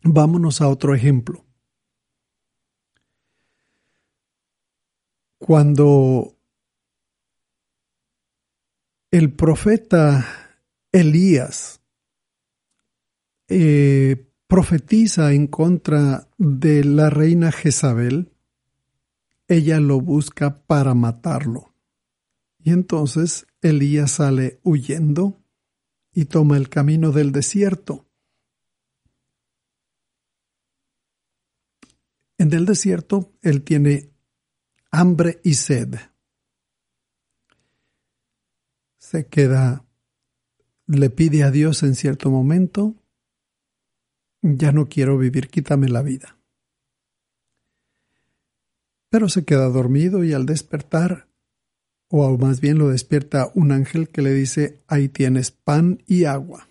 vámonos 0.02 0.62
a 0.62 0.70
otro 0.70 0.96
ejemplo. 0.96 1.46
Cuando 5.38 6.36
el 9.13 9.32
profeta 9.32 10.25
Elías 10.91 11.84
eh, 13.48 14.27
profetiza 14.48 15.34
en 15.34 15.46
contra 15.46 16.32
de 16.39 16.84
la 16.84 17.12
reina 17.12 17.51
Jezabel, 17.51 18.34
ella 19.48 19.79
lo 19.79 20.01
busca 20.01 20.65
para 20.65 20.96
matarlo. 20.96 21.75
Y 22.58 22.72
entonces 22.72 23.46
Elías 23.62 24.13
sale 24.13 24.60
huyendo 24.63 25.43
y 26.12 26.25
toma 26.25 26.58
el 26.58 26.70
camino 26.70 27.12
del 27.12 27.32
desierto. 27.32 28.10
En 32.39 32.51
el 32.51 32.65
desierto 32.65 33.32
él 33.43 33.62
tiene 33.62 34.10
hambre 34.89 35.39
y 35.43 35.53
sed. 35.53 36.00
Se 39.13 39.27
queda, 39.27 39.86
le 40.88 41.12
pide 41.12 41.43
a 41.43 41.51
Dios 41.51 41.84
en 41.84 41.93
cierto 41.93 42.32
momento, 42.32 42.96
ya 44.41 44.72
no 44.72 44.89
quiero 44.89 45.20
vivir, 45.20 45.50
quítame 45.50 45.88
la 45.88 46.01
vida. 46.01 46.39
Pero 49.12 49.29
se 49.29 49.46
queda 49.46 49.70
dormido 49.70 50.24
y 50.24 50.34
al 50.34 50.48
despertar 50.48 51.27
o 52.10 52.36
más 52.39 52.60
bien 52.60 52.79
lo 52.79 52.89
despierta 52.89 53.51
un 53.53 53.72
ángel 53.72 54.10
que 54.10 54.24
le 54.24 54.34
dice, 54.34 54.79
ahí 54.88 55.10
tienes 55.10 55.51
pan 55.51 56.01
y 56.08 56.24
agua. 56.24 56.67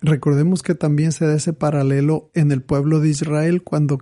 Recordemos 0.00 0.62
que 0.62 0.74
también 0.74 1.12
se 1.12 1.26
da 1.26 1.34
ese 1.34 1.52
paralelo 1.52 2.30
en 2.32 2.52
el 2.52 2.62
pueblo 2.62 3.00
de 3.00 3.10
Israel 3.10 3.62
cuando 3.62 3.98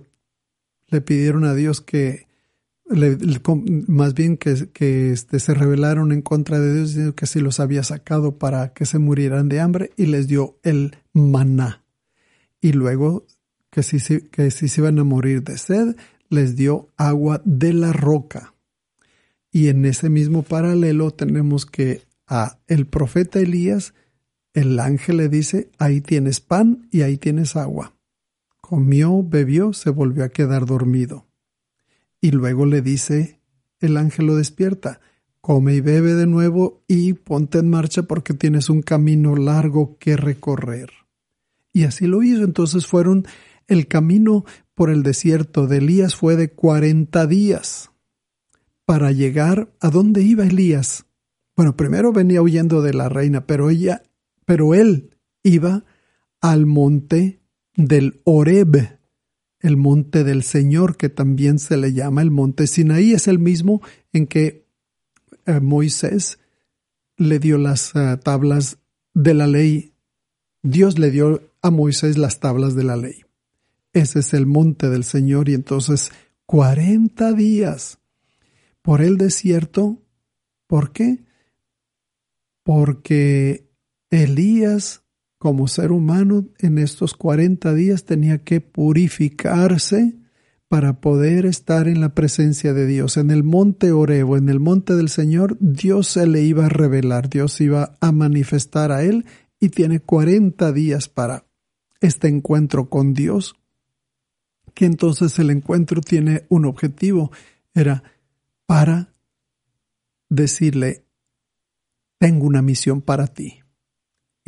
le 0.87 1.01
pidieron 1.01 1.43
a 1.43 1.55
Dios 1.55 1.81
que, 1.81 2.28
más 2.89 4.13
bien 4.13 4.37
que, 4.37 4.69
que 4.73 5.11
este, 5.11 5.39
se 5.39 5.53
rebelaron 5.53 6.11
en 6.11 6.21
contra 6.21 6.59
de 6.59 6.73
Dios, 6.73 6.89
diciendo 6.89 7.15
que 7.15 7.27
si 7.27 7.39
los 7.39 7.59
había 7.59 7.83
sacado 7.83 8.37
para 8.37 8.73
que 8.73 8.85
se 8.85 8.99
murieran 8.99 9.47
de 9.49 9.59
hambre 9.59 9.91
y 9.95 10.07
les 10.07 10.27
dio 10.27 10.57
el 10.63 10.95
maná. 11.13 11.83
Y 12.61 12.73
luego 12.73 13.25
que 13.69 13.83
si, 13.83 13.99
que 14.21 14.51
si 14.51 14.67
se 14.67 14.81
iban 14.81 14.99
a 14.99 15.03
morir 15.03 15.43
de 15.43 15.57
sed, 15.57 15.95
les 16.29 16.55
dio 16.55 16.89
agua 16.97 17.41
de 17.45 17.73
la 17.73 17.93
roca. 17.93 18.53
Y 19.51 19.67
en 19.67 19.85
ese 19.85 20.09
mismo 20.09 20.43
paralelo 20.43 21.11
tenemos 21.11 21.65
que 21.65 22.01
a 22.27 22.59
el 22.67 22.85
profeta 22.85 23.39
Elías, 23.39 23.93
el 24.53 24.79
ángel 24.79 25.17
le 25.17 25.29
dice, 25.29 25.69
ahí 25.77 26.01
tienes 26.01 26.39
pan 26.39 26.87
y 26.91 27.01
ahí 27.01 27.17
tienes 27.17 27.55
agua. 27.55 27.95
Comió, 28.61 29.23
bebió, 29.23 29.73
se 29.73 29.89
volvió 29.89 30.23
a 30.23 30.29
quedar 30.29 30.65
dormido. 30.65 31.28
Y 32.21 32.31
luego 32.31 32.65
le 32.65 32.81
dice, 32.81 33.39
el 33.79 33.97
ángel 33.97 34.27
lo 34.27 34.35
despierta, 34.35 34.99
come 35.41 35.75
y 35.75 35.81
bebe 35.81 36.13
de 36.13 36.27
nuevo 36.27 36.83
y 36.87 37.13
ponte 37.13 37.59
en 37.59 37.69
marcha 37.69 38.03
porque 38.03 38.33
tienes 38.33 38.69
un 38.69 38.81
camino 38.81 39.35
largo 39.35 39.97
que 39.99 40.17
recorrer. 40.17 40.91
Y 41.71 41.83
así 41.83 42.07
lo 42.07 42.23
hizo. 42.23 42.43
Entonces 42.43 42.87
fueron, 42.87 43.25
el 43.67 43.87
camino 43.87 44.45
por 44.73 44.89
el 44.89 45.03
desierto 45.03 45.67
de 45.67 45.77
Elías 45.77 46.15
fue 46.15 46.35
de 46.35 46.51
cuarenta 46.51 47.27
días 47.27 47.91
para 48.85 49.11
llegar 49.11 49.71
a 49.79 49.89
dónde 49.89 50.23
iba 50.23 50.45
Elías. 50.45 51.05
Bueno, 51.55 51.75
primero 51.75 52.11
venía 52.11 52.41
huyendo 52.41 52.81
de 52.81 52.93
la 52.93 53.07
reina, 53.07 53.45
pero 53.45 53.69
ella, 53.69 54.03
pero 54.45 54.73
él 54.73 55.15
iba 55.43 55.83
al 56.41 56.65
monte 56.65 57.41
del 57.75 58.21
Oreb, 58.23 58.98
el 59.61 59.77
monte 59.77 60.23
del 60.23 60.43
Señor, 60.43 60.97
que 60.97 61.09
también 61.09 61.59
se 61.59 61.77
le 61.77 61.93
llama 61.93 62.21
el 62.21 62.31
monte 62.31 62.67
Sinaí, 62.67 63.13
es 63.13 63.27
el 63.27 63.39
mismo 63.39 63.81
en 64.13 64.27
que 64.27 64.65
eh, 65.45 65.59
Moisés 65.59 66.39
le 67.17 67.39
dio 67.39 67.57
las 67.57 67.93
eh, 67.95 68.17
tablas 68.23 68.77
de 69.13 69.33
la 69.33 69.47
ley. 69.47 69.93
Dios 70.63 70.97
le 70.97 71.11
dio 71.11 71.41
a 71.61 71.71
Moisés 71.71 72.17
las 72.17 72.39
tablas 72.39 72.75
de 72.75 72.83
la 72.83 72.95
ley. 72.95 73.25
Ese 73.93 74.19
es 74.19 74.33
el 74.33 74.45
monte 74.45 74.89
del 74.89 75.03
Señor 75.03 75.49
y 75.49 75.53
entonces 75.53 76.11
cuarenta 76.45 77.33
días 77.33 77.99
por 78.81 79.01
el 79.01 79.17
desierto. 79.17 80.01
¿Por 80.67 80.91
qué? 80.91 81.19
Porque 82.63 83.67
Elías 84.09 85.03
como 85.39 85.69
ser 85.69 85.93
humano 85.93 86.49
en 86.59 86.77
estos 86.77 87.13
40 87.13 87.73
días 87.73 88.03
tenía 88.03 88.43
que 88.43 88.59
purificarse 88.59 90.15
para 90.67 90.99
poder 90.99 91.45
estar 91.45 91.87
en 91.87 92.01
la 92.01 92.13
presencia 92.13 92.73
de 92.73 92.85
Dios. 92.85 93.17
En 93.17 93.31
el 93.31 93.43
monte 93.43 93.91
Orebo, 93.93 94.37
en 94.37 94.49
el 94.49 94.59
monte 94.59 94.95
del 94.95 95.09
Señor, 95.09 95.57
Dios 95.59 96.07
se 96.07 96.27
le 96.27 96.43
iba 96.43 96.65
a 96.65 96.69
revelar, 96.69 97.29
Dios 97.29 97.59
iba 97.61 97.95
a 98.01 98.11
manifestar 98.11 98.91
a 98.91 99.01
él 99.01 99.25
y 99.59 99.69
tiene 99.69 100.01
40 100.01 100.71
días 100.73 101.07
para 101.07 101.45
este 102.01 102.27
encuentro 102.27 102.89
con 102.89 103.13
Dios, 103.13 103.55
que 104.73 104.85
entonces 104.85 105.39
el 105.39 105.49
encuentro 105.49 106.01
tiene 106.01 106.45
un 106.49 106.65
objetivo, 106.65 107.31
era 107.73 108.03
para 108.65 109.13
decirle, 110.27 111.05
tengo 112.19 112.45
una 112.45 112.61
misión 112.61 113.01
para 113.01 113.27
ti 113.27 113.61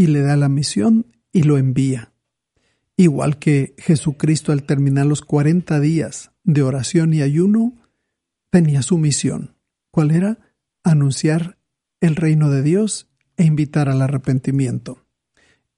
y 0.02 0.08
le 0.08 0.22
da 0.22 0.36
la 0.36 0.50
misión 0.50 1.06
y 1.32 1.44
lo 1.44 1.60
envía. 1.60 2.12
Igual 2.98 3.38
que 3.38 3.76
Jesucristo 3.78 4.52
al 4.52 4.64
terminar 4.64 5.06
los 5.06 5.22
40 5.22 5.80
días 5.80 6.32
de 6.44 6.64
oración 6.64 7.14
y 7.14 7.22
ayuno, 7.22 7.76
tenía 8.50 8.82
su 8.82 8.98
misión. 8.98 9.58
¿Cuál 9.92 10.10
era? 10.10 10.40
Anunciar 10.84 11.60
el 12.00 12.16
reino 12.16 12.50
de 12.50 12.64
Dios 12.64 13.12
e 13.38 13.44
invitar 13.44 13.90
al 13.90 14.02
arrepentimiento. 14.02 15.06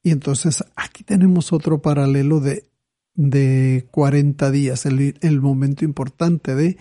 Y 0.02 0.12
entonces 0.12 0.64
aquí 0.78 1.04
tenemos 1.04 1.52
otro 1.52 1.82
paralelo 1.82 2.40
de, 2.40 2.70
de 3.16 3.90
40 3.92 4.52
días, 4.52 4.86
el, 4.86 5.18
el 5.20 5.42
momento 5.42 5.84
importante 5.84 6.56
de, 6.56 6.78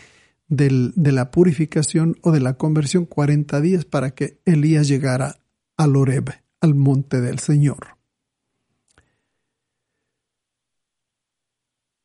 de 0.46 1.12
la 1.12 1.32
purificación 1.32 2.18
o 2.22 2.30
de 2.30 2.38
la 2.38 2.54
conversión, 2.54 3.04
40 3.04 3.60
días 3.60 3.84
para 3.84 4.12
que 4.14 4.38
Elías 4.44 4.86
llegara 4.86 5.38
al 5.76 5.96
Oreb 5.96 6.41
al 6.62 6.74
monte 6.74 7.20
del 7.20 7.40
Señor. 7.40 7.98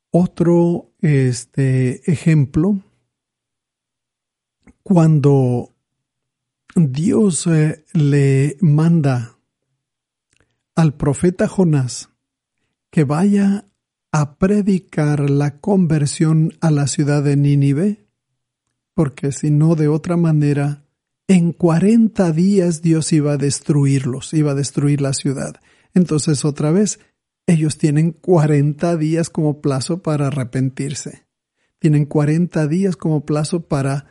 Otro 0.09 0.91
este, 0.99 2.11
ejemplo, 2.11 2.81
cuando 4.81 5.75
Dios 6.75 7.45
eh, 7.47 7.85
le 7.93 8.57
manda 8.61 9.37
al 10.75 10.95
profeta 10.95 11.47
Jonás 11.47 12.09
que 12.89 13.03
vaya 13.03 13.65
a 14.11 14.37
predicar 14.39 15.29
la 15.29 15.59
conversión 15.59 16.53
a 16.61 16.71
la 16.71 16.87
ciudad 16.87 17.21
de 17.21 17.35
Nínive, 17.35 18.07
porque 18.95 19.31
si 19.31 19.51
no 19.51 19.75
de 19.75 19.87
otra 19.87 20.17
manera 20.17 20.86
en 21.27 21.51
40 21.51 22.31
días 22.31 22.81
Dios 22.81 23.11
iba 23.11 23.33
a 23.33 23.37
destruirlos, 23.37 24.33
iba 24.33 24.51
a 24.51 24.55
destruir 24.55 25.01
la 25.01 25.13
ciudad. 25.13 25.59
Entonces 25.93 26.45
otra 26.45 26.71
vez, 26.71 26.99
ellos 27.45 27.77
tienen 27.77 28.11
40 28.11 28.95
días 28.97 29.29
como 29.29 29.61
plazo 29.61 30.01
para 30.01 30.27
arrepentirse. 30.27 31.27
Tienen 31.79 32.05
40 32.05 32.67
días 32.67 32.95
como 32.95 33.25
plazo 33.25 33.67
para 33.67 34.07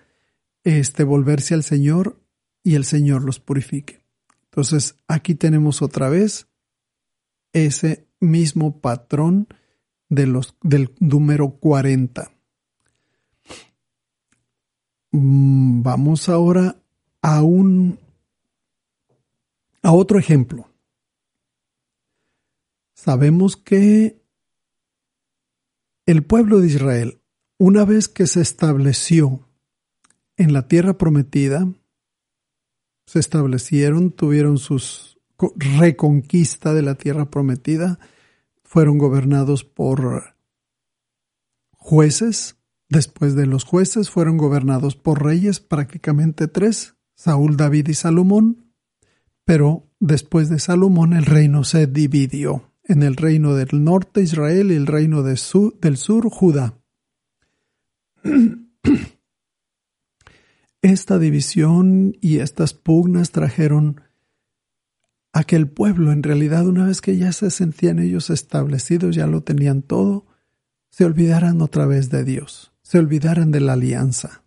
este, 0.64 1.04
volverse 1.04 1.54
al 1.54 1.62
Señor 1.62 2.20
y 2.62 2.74
el 2.74 2.84
Señor 2.84 3.24
los 3.24 3.40
purifique. 3.40 4.02
Entonces 4.44 4.96
aquí 5.08 5.34
tenemos 5.34 5.82
otra 5.82 6.08
vez 6.08 6.48
ese 7.52 8.06
mismo 8.20 8.80
patrón 8.80 9.48
de 10.08 10.26
los, 10.26 10.56
del 10.62 10.94
número 11.00 11.50
40. 11.50 12.32
Mm, 15.12 15.82
vamos 15.82 16.28
ahora 16.28 16.76
a 17.26 17.42
un 17.42 17.98
a 19.82 19.90
otro 19.90 20.16
ejemplo. 20.16 20.70
Sabemos 22.94 23.56
que 23.56 24.22
el 26.06 26.22
pueblo 26.22 26.60
de 26.60 26.68
Israel, 26.68 27.20
una 27.58 27.84
vez 27.84 28.06
que 28.06 28.28
se 28.28 28.40
estableció 28.40 29.40
en 30.36 30.52
la 30.52 30.68
tierra 30.68 30.98
prometida, 30.98 31.68
se 33.06 33.18
establecieron, 33.18 34.12
tuvieron 34.12 34.58
sus 34.58 35.18
reconquista 35.56 36.74
de 36.74 36.82
la 36.82 36.94
tierra 36.94 37.28
prometida, 37.28 37.98
fueron 38.62 38.98
gobernados 38.98 39.64
por 39.64 40.36
jueces, 41.72 42.56
después 42.88 43.34
de 43.34 43.46
los 43.46 43.64
jueces 43.64 44.10
fueron 44.10 44.36
gobernados 44.36 44.94
por 44.94 45.24
reyes, 45.24 45.58
prácticamente 45.58 46.46
tres, 46.46 46.95
Saúl, 47.16 47.56
David 47.56 47.88
y 47.88 47.94
Salomón, 47.94 48.72
pero 49.44 49.90
después 49.98 50.48
de 50.48 50.60
Salomón 50.60 51.14
el 51.14 51.24
reino 51.24 51.64
se 51.64 51.86
dividió 51.86 52.72
en 52.84 53.02
el 53.02 53.16
reino 53.16 53.54
del 53.54 53.82
norte 53.82 54.22
Israel 54.22 54.70
y 54.70 54.76
el 54.76 54.86
reino 54.86 55.22
del 55.24 55.38
sur 55.38 56.28
Judá. 56.30 56.78
Esta 60.82 61.18
división 61.18 62.16
y 62.20 62.38
estas 62.38 62.72
pugnas 62.74 63.32
trajeron 63.32 64.02
a 65.32 65.42
que 65.42 65.56
el 65.56 65.68
pueblo, 65.68 66.12
en 66.12 66.22
realidad, 66.22 66.66
una 66.66 66.86
vez 66.86 67.00
que 67.00 67.16
ya 67.16 67.32
se 67.32 67.50
sentían 67.50 67.98
ellos 67.98 68.30
establecidos, 68.30 69.16
ya 69.16 69.26
lo 69.26 69.42
tenían 69.42 69.82
todo, 69.82 70.26
se 70.88 71.04
olvidaran 71.04 71.60
otra 71.60 71.86
vez 71.86 72.08
de 72.08 72.24
Dios, 72.24 72.72
se 72.82 72.98
olvidaran 72.98 73.50
de 73.50 73.60
la 73.60 73.72
alianza. 73.72 74.45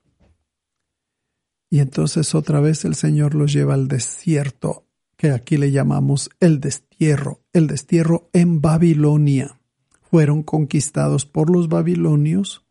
Y 1.70 1.80
entonces 1.80 2.34
otra 2.34 2.60
vez 2.60 2.84
el 2.84 2.96
Señor 2.96 3.36
los 3.36 3.54
lleva 3.54 3.76
al 3.76 3.88
desierto, 3.88 4.88
que 5.18 5.32
aquí 5.32 5.58
le 5.58 5.72
llamamos 5.72 6.30
el 6.40 6.60
destierro, 6.60 7.44
el 7.54 7.68
destierro 7.68 8.30
en 8.34 8.62
Babilonia. 8.62 9.60
Fueron 10.02 10.42
conquistados 10.42 11.26
por 11.26 11.52
los 11.52 11.70
babilonios. 11.70 12.66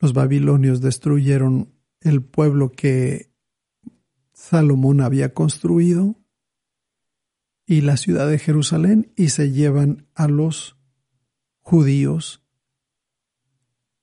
Los 0.00 0.14
babilonios 0.14 0.80
destruyeron 0.80 1.74
el 2.00 2.22
pueblo 2.22 2.72
que 2.72 3.30
Salomón 4.32 5.00
había 5.02 5.34
construido 5.34 6.16
y 7.66 7.82
la 7.82 7.98
ciudad 7.98 8.28
de 8.28 8.38
Jerusalén 8.38 9.12
y 9.16 9.28
se 9.28 9.52
llevan 9.52 10.06
a 10.14 10.28
los 10.28 10.78
judíos 11.60 12.42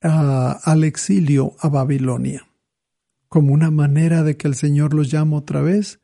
al 0.01 0.83
exilio 0.83 1.55
a 1.59 1.69
Babilonia 1.69 2.45
como 3.35 3.53
una 3.53 3.69
manera 3.69 4.23
de 4.23 4.37
que 4.37 4.47
el 4.47 4.55
Señor 4.55 4.93
los 4.93 5.11
llame 5.11 5.35
otra 5.35 5.61
vez. 5.61 5.99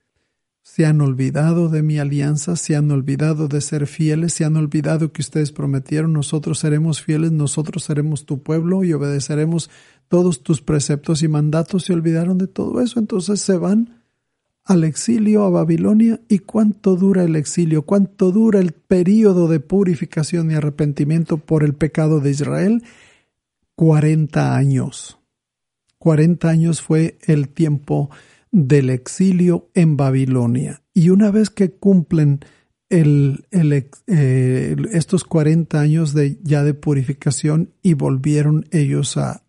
Se 0.63 0.85
han 0.85 0.99
olvidado 0.99 1.69
de 1.69 1.81
mi 1.81 1.97
alianza, 1.97 2.57
se 2.57 2.75
han 2.75 2.91
olvidado 2.91 3.47
de 3.47 3.61
ser 3.61 3.87
fieles, 3.87 4.33
se 4.33 4.43
han 4.43 4.57
olvidado 4.57 5.13
que 5.13 5.21
ustedes 5.21 5.53
prometieron, 5.53 6.11
nosotros 6.11 6.59
seremos 6.59 7.01
fieles, 7.01 7.31
nosotros 7.31 7.85
seremos 7.85 8.25
tu 8.25 8.43
pueblo 8.43 8.83
y 8.83 8.91
obedeceremos 8.91 9.69
todos 10.09 10.43
tus 10.43 10.61
preceptos 10.61 11.23
y 11.23 11.29
mandatos, 11.29 11.85
se 11.85 11.93
olvidaron 11.93 12.37
de 12.37 12.47
todo 12.47 12.81
eso, 12.81 12.99
entonces 12.99 13.39
se 13.39 13.55
van 13.55 14.01
al 14.65 14.83
exilio 14.83 15.45
a 15.45 15.49
Babilonia. 15.51 16.19
¿Y 16.27 16.39
cuánto 16.39 16.97
dura 16.97 17.23
el 17.23 17.37
exilio? 17.37 17.83
¿Cuánto 17.83 18.33
dura 18.33 18.59
el 18.59 18.73
periodo 18.73 19.47
de 19.47 19.61
purificación 19.61 20.51
y 20.51 20.55
arrepentimiento 20.55 21.37
por 21.37 21.63
el 21.63 21.75
pecado 21.75 22.19
de 22.19 22.31
Israel? 22.31 22.83
Cuarenta 23.75 24.53
años. 24.53 25.20
40 26.01 26.49
años 26.49 26.81
fue 26.81 27.19
el 27.27 27.49
tiempo 27.49 28.09
del 28.51 28.89
exilio 28.89 29.69
en 29.75 29.97
Babilonia. 29.97 30.81
Y 30.95 31.11
una 31.11 31.29
vez 31.29 31.51
que 31.51 31.73
cumplen 31.73 32.39
eh, 32.89 34.75
estos 34.91 35.23
40 35.23 35.79
años 35.79 36.15
de, 36.15 36.39
ya 36.41 36.63
de 36.63 36.73
purificación 36.73 37.69
y 37.83 37.93
volvieron 37.93 38.65
ellos 38.71 39.15
a, 39.17 39.43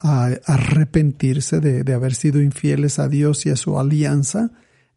arrepentirse 0.00 1.60
de, 1.60 1.84
de 1.84 1.94
haber 1.94 2.14
sido 2.14 2.42
infieles 2.42 2.98
a 2.98 3.08
Dios 3.08 3.46
y 3.46 3.50
a 3.50 3.56
su 3.56 3.78
alianza, 3.78 4.50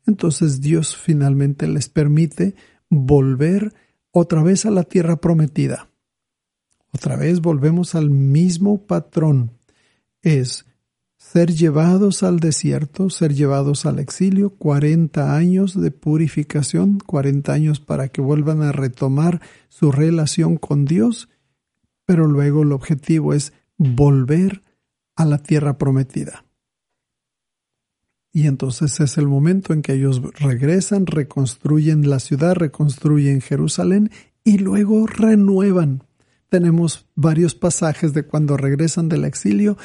entonces 0.06 0.60
Dios 0.60 0.98
finalmente 0.98 1.68
les 1.68 1.88
permite 1.88 2.56
volver 2.90 3.74
otra 4.12 4.44
vez 4.44 4.66
a 4.66 4.72
la 4.72 4.84
tierra 4.84 5.22
prometida. 5.22 5.90
Otra 6.92 7.16
vez 7.16 7.40
volvemos 7.40 7.96
al 7.96 8.10
mismo 8.10 8.86
patrón. 8.86 9.52
Es 10.24 10.67
ser 11.32 11.54
llevados 11.54 12.24
al 12.24 12.40
desierto, 12.40 13.10
ser 13.10 13.34
llevados 13.34 13.86
al 13.86 14.00
exilio, 14.00 14.52
40 14.52 15.36
años 15.36 15.80
de 15.80 15.92
purificación, 15.92 17.00
40 17.00 17.52
años 17.52 17.80
para 17.82 18.08
que 18.08 18.22
vuelvan 18.22 18.62
a 18.62 18.72
retomar 18.72 19.42
su 19.68 19.92
relación 19.92 20.56
con 20.56 20.86
Dios, 20.86 21.28
pero 22.06 22.28
luego 22.28 22.64
el 22.64 22.72
objetivo 22.72 23.34
es 23.34 23.52
volver 23.78 24.62
a 25.18 25.26
la 25.26 25.40
tierra 25.40 25.78
prometida. 25.78 26.46
Y 28.32 28.48
entonces 28.48 28.98
es 29.02 29.18
el 29.18 29.28
momento 29.28 29.74
en 29.74 29.82
que 29.82 29.94
ellos 29.94 30.22
regresan, 30.40 31.08
reconstruyen 31.08 32.10
la 32.10 32.20
ciudad, 32.20 32.56
reconstruyen 32.56 33.42
Jerusalén 33.42 34.12
y 34.46 34.60
luego 34.60 35.06
renuevan. 35.08 36.04
Tenemos 36.48 37.06
varios 37.16 37.54
pasajes 37.54 38.14
de 38.14 38.24
cuando 38.24 38.56
regresan 38.56 39.10
del 39.10 39.26
exilio 39.26 39.78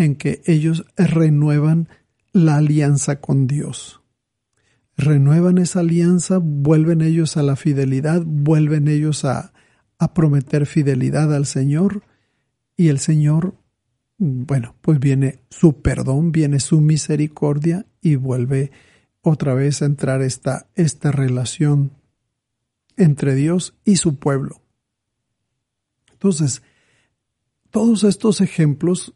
en 0.00 0.16
que 0.16 0.40
ellos 0.46 0.86
renuevan 0.96 1.88
la 2.32 2.56
alianza 2.56 3.20
con 3.20 3.46
Dios. 3.46 4.00
Renuevan 4.96 5.58
esa 5.58 5.80
alianza, 5.80 6.38
vuelven 6.42 7.02
ellos 7.02 7.36
a 7.36 7.42
la 7.42 7.54
fidelidad, 7.54 8.22
vuelven 8.24 8.88
ellos 8.88 9.26
a, 9.26 9.52
prometer 10.14 10.64
fidelidad 10.64 11.34
al 11.34 11.44
Señor 11.44 12.02
y 12.74 12.88
el 12.88 12.98
Señor 12.98 13.54
bueno, 14.16 14.74
pues 14.80 14.98
viene 14.98 15.40
su 15.50 15.82
perdón, 15.82 16.32
viene 16.32 16.60
su 16.60 16.80
misericordia 16.80 17.84
y 18.00 18.16
vuelve 18.16 18.70
otra 19.20 19.52
vez 19.52 19.82
a 19.82 19.86
entrar 19.86 20.22
esta, 20.22 20.66
esta 20.74 21.12
relación 21.12 21.92
entre 22.96 23.34
Dios 23.34 23.74
y 23.84 23.96
su 23.96 24.16
pueblo. 24.16 24.62
Entonces, 26.12 26.62
todos 27.70 28.04
estos 28.04 28.40
ejemplos, 28.40 29.14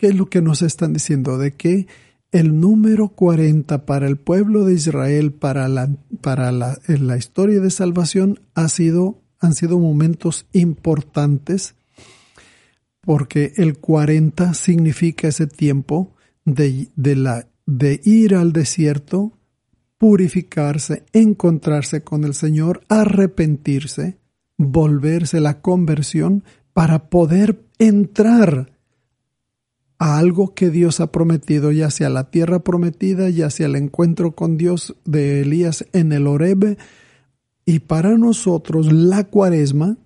¿qué 0.00 0.06
es 0.08 0.14
lo 0.14 0.30
que 0.30 0.40
nos 0.40 0.62
están 0.62 0.94
diciendo? 0.94 1.36
De 1.36 1.52
que 1.52 1.86
el 2.32 2.58
número 2.58 3.08
40 3.08 3.84
para 3.84 4.06
el 4.06 4.16
pueblo 4.16 4.64
de 4.64 4.72
Israel, 4.72 5.30
para 5.30 5.68
la, 5.68 5.90
para 6.22 6.52
la, 6.52 6.78
en 6.88 7.06
la 7.06 7.18
historia 7.18 7.60
de 7.60 7.70
salvación, 7.70 8.40
ha 8.54 8.70
sido, 8.70 9.20
han 9.40 9.54
sido 9.54 9.78
momentos 9.78 10.46
importantes 10.52 11.74
porque 13.02 13.52
el 13.56 13.76
40 13.78 14.54
significa 14.54 15.28
ese 15.28 15.46
tiempo 15.46 16.14
de, 16.46 16.88
la, 16.96 17.46
de 17.66 18.00
ir 18.02 18.34
al 18.34 18.54
desierto, 18.54 19.32
purificarse, 19.98 21.04
encontrarse 21.12 22.02
con 22.04 22.24
el 22.24 22.32
Señor, 22.32 22.80
arrepentirse, 22.88 24.16
volverse 24.56 25.40
la 25.40 25.60
conversión 25.60 26.42
para 26.72 27.10
poder 27.10 27.60
entrar 27.78 28.69
a 30.00 30.16
algo 30.16 30.54
que 30.54 30.70
Dios 30.70 30.98
ha 31.00 31.12
prometido, 31.12 31.70
ya 31.72 31.90
sea 31.90 32.08
la 32.08 32.30
tierra 32.30 32.64
prometida, 32.64 33.28
ya 33.28 33.50
sea 33.50 33.66
el 33.66 33.76
encuentro 33.76 34.34
con 34.34 34.56
Dios 34.56 34.96
de 35.04 35.42
Elías 35.42 35.84
en 35.92 36.12
el 36.12 36.26
Oreb. 36.26 36.78
Y 37.66 37.80
para 37.80 38.16
nosotros 38.16 38.90
la 38.90 39.24
cuaresma 39.24 39.98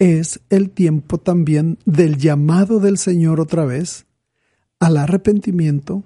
es 0.00 0.40
el 0.50 0.70
tiempo 0.70 1.18
también 1.18 1.78
del 1.86 2.18
llamado 2.18 2.80
del 2.80 2.98
Señor 2.98 3.38
otra 3.38 3.64
vez 3.64 4.06
al 4.80 4.96
arrepentimiento, 4.96 6.02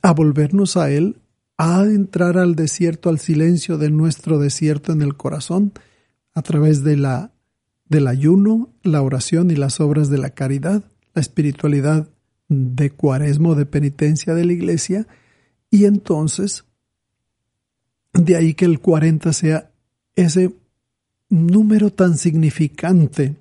a 0.00 0.12
volvernos 0.12 0.76
a 0.76 0.92
Él, 0.92 1.20
a 1.58 1.82
entrar 1.82 2.38
al 2.38 2.54
desierto, 2.54 3.08
al 3.08 3.18
silencio 3.18 3.76
de 3.76 3.90
nuestro 3.90 4.38
desierto 4.38 4.92
en 4.92 5.02
el 5.02 5.16
corazón, 5.16 5.72
a 6.32 6.42
través 6.42 6.84
de 6.84 6.96
la, 6.96 7.32
del 7.88 8.06
ayuno, 8.06 8.70
la 8.84 9.02
oración 9.02 9.50
y 9.50 9.56
las 9.56 9.80
obras 9.80 10.10
de 10.10 10.18
la 10.18 10.30
caridad, 10.30 10.84
la 11.14 11.20
espiritualidad 11.20 12.08
de 12.48 12.90
cuaresmo, 12.90 13.54
de 13.54 13.66
penitencia 13.66 14.34
de 14.34 14.44
la 14.44 14.52
iglesia, 14.52 15.06
y 15.70 15.86
entonces, 15.86 16.64
de 18.12 18.36
ahí 18.36 18.54
que 18.54 18.64
el 18.64 18.80
40 18.80 19.32
sea 19.32 19.70
ese 20.14 20.54
número 21.28 21.90
tan 21.90 22.16
significante 22.16 23.36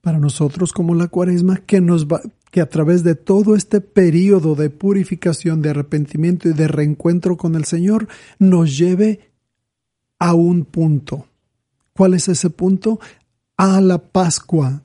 para 0.00 0.18
nosotros 0.18 0.72
como 0.72 0.94
la 0.94 1.08
cuaresma 1.08 1.56
que 1.56 1.80
nos 1.80 2.06
va, 2.06 2.20
que 2.50 2.60
a 2.60 2.68
través 2.68 3.02
de 3.02 3.14
todo 3.14 3.56
este 3.56 3.80
periodo 3.80 4.54
de 4.54 4.70
purificación, 4.70 5.60
de 5.60 5.70
arrepentimiento 5.70 6.48
y 6.48 6.52
de 6.52 6.68
reencuentro 6.68 7.36
con 7.36 7.56
el 7.56 7.64
Señor 7.64 8.06
nos 8.38 8.78
lleve 8.78 9.32
a 10.18 10.34
un 10.34 10.64
punto. 10.64 11.26
¿Cuál 11.94 12.14
es 12.14 12.28
ese 12.28 12.50
punto? 12.50 13.00
A 13.56 13.80
la 13.80 13.98
Pascua, 13.98 14.84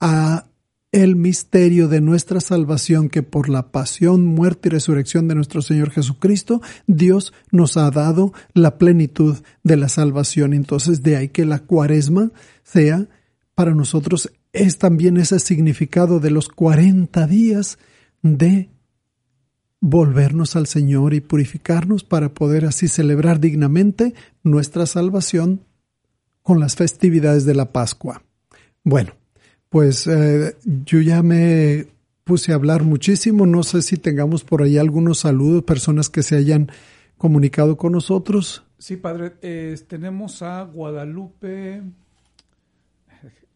a 0.00 0.46
el 0.92 1.14
misterio 1.14 1.86
de 1.86 2.00
nuestra 2.00 2.40
salvación 2.40 3.08
que 3.08 3.22
por 3.22 3.48
la 3.48 3.70
pasión, 3.70 4.26
muerte 4.26 4.68
y 4.68 4.72
resurrección 4.72 5.28
de 5.28 5.36
nuestro 5.36 5.62
Señor 5.62 5.90
Jesucristo, 5.90 6.60
Dios 6.86 7.32
nos 7.52 7.76
ha 7.76 7.90
dado 7.90 8.32
la 8.54 8.76
plenitud 8.76 9.38
de 9.62 9.76
la 9.76 9.88
salvación. 9.88 10.52
Entonces 10.52 11.02
de 11.02 11.16
ahí 11.16 11.28
que 11.28 11.44
la 11.44 11.60
cuaresma 11.60 12.32
sea 12.64 13.08
para 13.54 13.74
nosotros 13.74 14.32
es 14.52 14.78
también 14.78 15.16
ese 15.16 15.38
significado 15.38 16.18
de 16.18 16.30
los 16.30 16.48
40 16.48 17.26
días 17.28 17.78
de 18.22 18.68
volvernos 19.80 20.56
al 20.56 20.66
Señor 20.66 21.14
y 21.14 21.20
purificarnos 21.20 22.02
para 22.02 22.34
poder 22.34 22.64
así 22.64 22.88
celebrar 22.88 23.38
dignamente 23.38 24.14
nuestra 24.42 24.86
salvación 24.86 25.62
con 26.42 26.58
las 26.58 26.74
festividades 26.74 27.44
de 27.44 27.54
la 27.54 27.72
Pascua. 27.72 28.22
Bueno, 28.82 29.12
pues 29.70 30.06
eh, 30.06 30.54
yo 30.84 31.00
ya 31.00 31.22
me 31.22 31.86
puse 32.24 32.52
a 32.52 32.56
hablar 32.56 32.82
muchísimo. 32.82 33.46
No 33.46 33.62
sé 33.62 33.80
si 33.80 33.96
tengamos 33.96 34.44
por 34.44 34.62
ahí 34.62 34.76
algunos 34.76 35.20
saludos, 35.20 35.62
personas 35.62 36.10
que 36.10 36.22
se 36.22 36.36
hayan 36.36 36.70
comunicado 37.16 37.78
con 37.78 37.92
nosotros. 37.92 38.64
Sí, 38.76 38.96
padre. 38.96 39.30
tenemos 39.88 40.42
a 40.42 40.62
Guadalupe. 40.64 41.82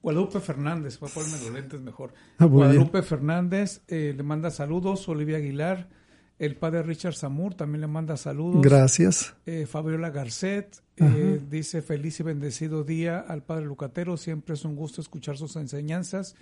Guadalupe 0.04 0.38
Fernández, 0.40 1.00
voy 1.00 1.08
a 1.10 1.14
ponerme 1.14 1.38
los 1.38 1.50
lentes 1.50 1.80
mejor. 1.80 2.12
Ah, 2.36 2.44
Guadalupe 2.44 3.02
Fernández 3.02 3.80
eh, 3.88 4.12
le 4.14 4.22
manda 4.22 4.50
saludos. 4.50 5.08
Olivia 5.08 5.38
Aguilar. 5.38 5.88
El 6.38 6.56
padre 6.56 6.82
Richard 6.82 7.14
Samur 7.14 7.54
también 7.54 7.80
le 7.80 7.86
manda 7.86 8.18
saludos. 8.18 8.60
Gracias. 8.60 9.34
Eh, 9.46 9.64
Fabiola 9.66 10.10
Garcet 10.10 10.83
eh, 10.96 11.40
dice 11.50 11.82
feliz 11.82 12.20
y 12.20 12.22
bendecido 12.22 12.84
día 12.84 13.20
al 13.20 13.42
padre 13.42 13.66
Lucatero. 13.66 14.16
Siempre 14.16 14.54
es 14.54 14.64
un 14.64 14.76
gusto 14.76 15.00
escuchar 15.00 15.36
sus 15.36 15.56
enseñanzas. 15.56 16.36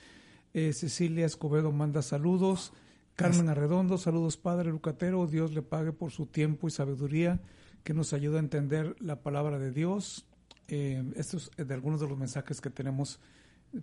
Eh, 0.55 0.73
Cecilia 0.73 1.27
Escobedo 1.27 1.73
manda 1.73 2.03
saludos. 2.03 2.73
Carmen 3.15 3.49
Arredondo, 3.49 3.99
saludos 3.99 4.37
padre 4.37 4.71
Lucatero. 4.71 5.27
Dios 5.27 5.53
le 5.53 5.63
pague 5.63 5.93
por 5.93 6.11
su 6.11 6.27
tiempo 6.27 6.69
y 6.69 6.71
sabiduría 6.71 7.41
que 7.85 7.95
nos 7.95 8.13
ayuda 8.13 8.37
a 8.37 8.41
entender 8.41 8.97
la 9.01 9.23
palabra 9.23 9.59
de 9.59 9.71
Dios. 9.71 10.27
estos 10.69 11.51
es 11.57 11.67
de 11.67 11.75
algunos 11.75 12.01
de 12.01 12.09
los 12.09 12.19
mensajes 12.19 12.61
que 12.61 12.71
tenemos 12.71 13.21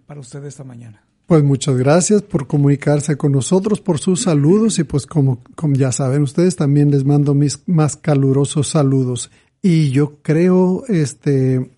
para 0.05 0.19
usted 0.19 0.43
esta 0.45 0.63
mañana. 0.63 1.03
Pues 1.29 1.43
muchas 1.43 1.77
gracias 1.77 2.23
por 2.23 2.47
comunicarse 2.47 3.15
con 3.15 3.32
nosotros, 3.32 3.82
por 3.82 3.99
sus 3.99 4.23
saludos 4.23 4.79
y 4.79 4.84
pues 4.84 5.05
como, 5.05 5.43
como 5.53 5.75
ya 5.75 5.91
saben 5.91 6.23
ustedes, 6.23 6.55
también 6.55 6.89
les 6.89 7.05
mando 7.05 7.36
mis 7.36 7.67
más 7.67 7.95
calurosos 7.95 8.69
saludos. 8.69 9.29
Y 9.61 9.91
yo 9.91 10.21
creo, 10.21 10.85
este, 10.87 11.69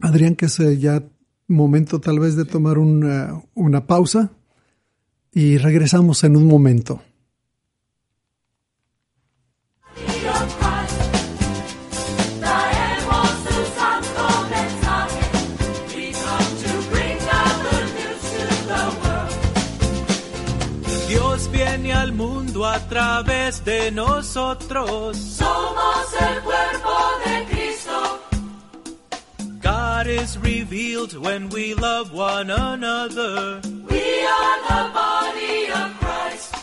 Adrián, 0.00 0.36
que 0.36 0.46
es 0.46 0.58
ya 0.78 1.02
momento 1.48 2.00
tal 2.00 2.20
vez 2.20 2.36
de 2.36 2.44
tomar 2.44 2.78
una, 2.78 3.42
una 3.54 3.86
pausa 3.86 4.30
y 5.32 5.58
regresamos 5.58 6.24
en 6.24 6.36
un 6.36 6.46
momento. 6.46 7.02
A 22.64 22.78
través 22.88 23.64
de 23.64 23.90
nosotros. 23.90 25.16
Somos 25.16 26.14
el 26.20 26.40
cuerpo 26.42 26.94
de 27.24 27.44
Cristo. 27.50 28.20
God 29.60 30.06
is 30.06 30.38
revealed 30.38 31.16
when 31.16 31.48
we 31.50 31.74
love 31.74 32.12
one 32.12 32.50
another. 32.50 33.60
We 33.88 34.26
are 34.26 34.58
the 34.68 34.84
body 34.92 35.70
of 35.72 35.90
Christ. 36.00 36.54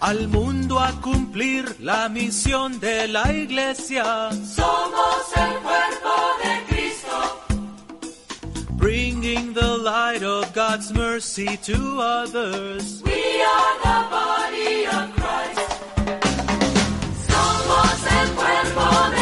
Al 0.00 0.28
mundo 0.28 0.78
a 0.78 0.92
cumplir 1.00 1.76
la 1.80 2.08
misión 2.08 2.80
de 2.80 3.08
la 3.08 3.32
iglesia. 3.32 4.30
Somos 4.32 5.36
el 5.36 5.54
cuerpo 5.60 6.01
light 9.82 10.22
of 10.22 10.52
God's 10.52 10.92
mercy 10.92 11.56
to 11.56 12.00
others. 12.00 13.02
We 13.02 13.42
are 13.42 13.74
the 13.86 13.98
body 14.16 14.86
of 14.86 15.04
Christ. 15.18 15.70
Somos 17.26 18.00
el 18.18 18.28
cuerpo 18.38 18.86
de 19.10 19.21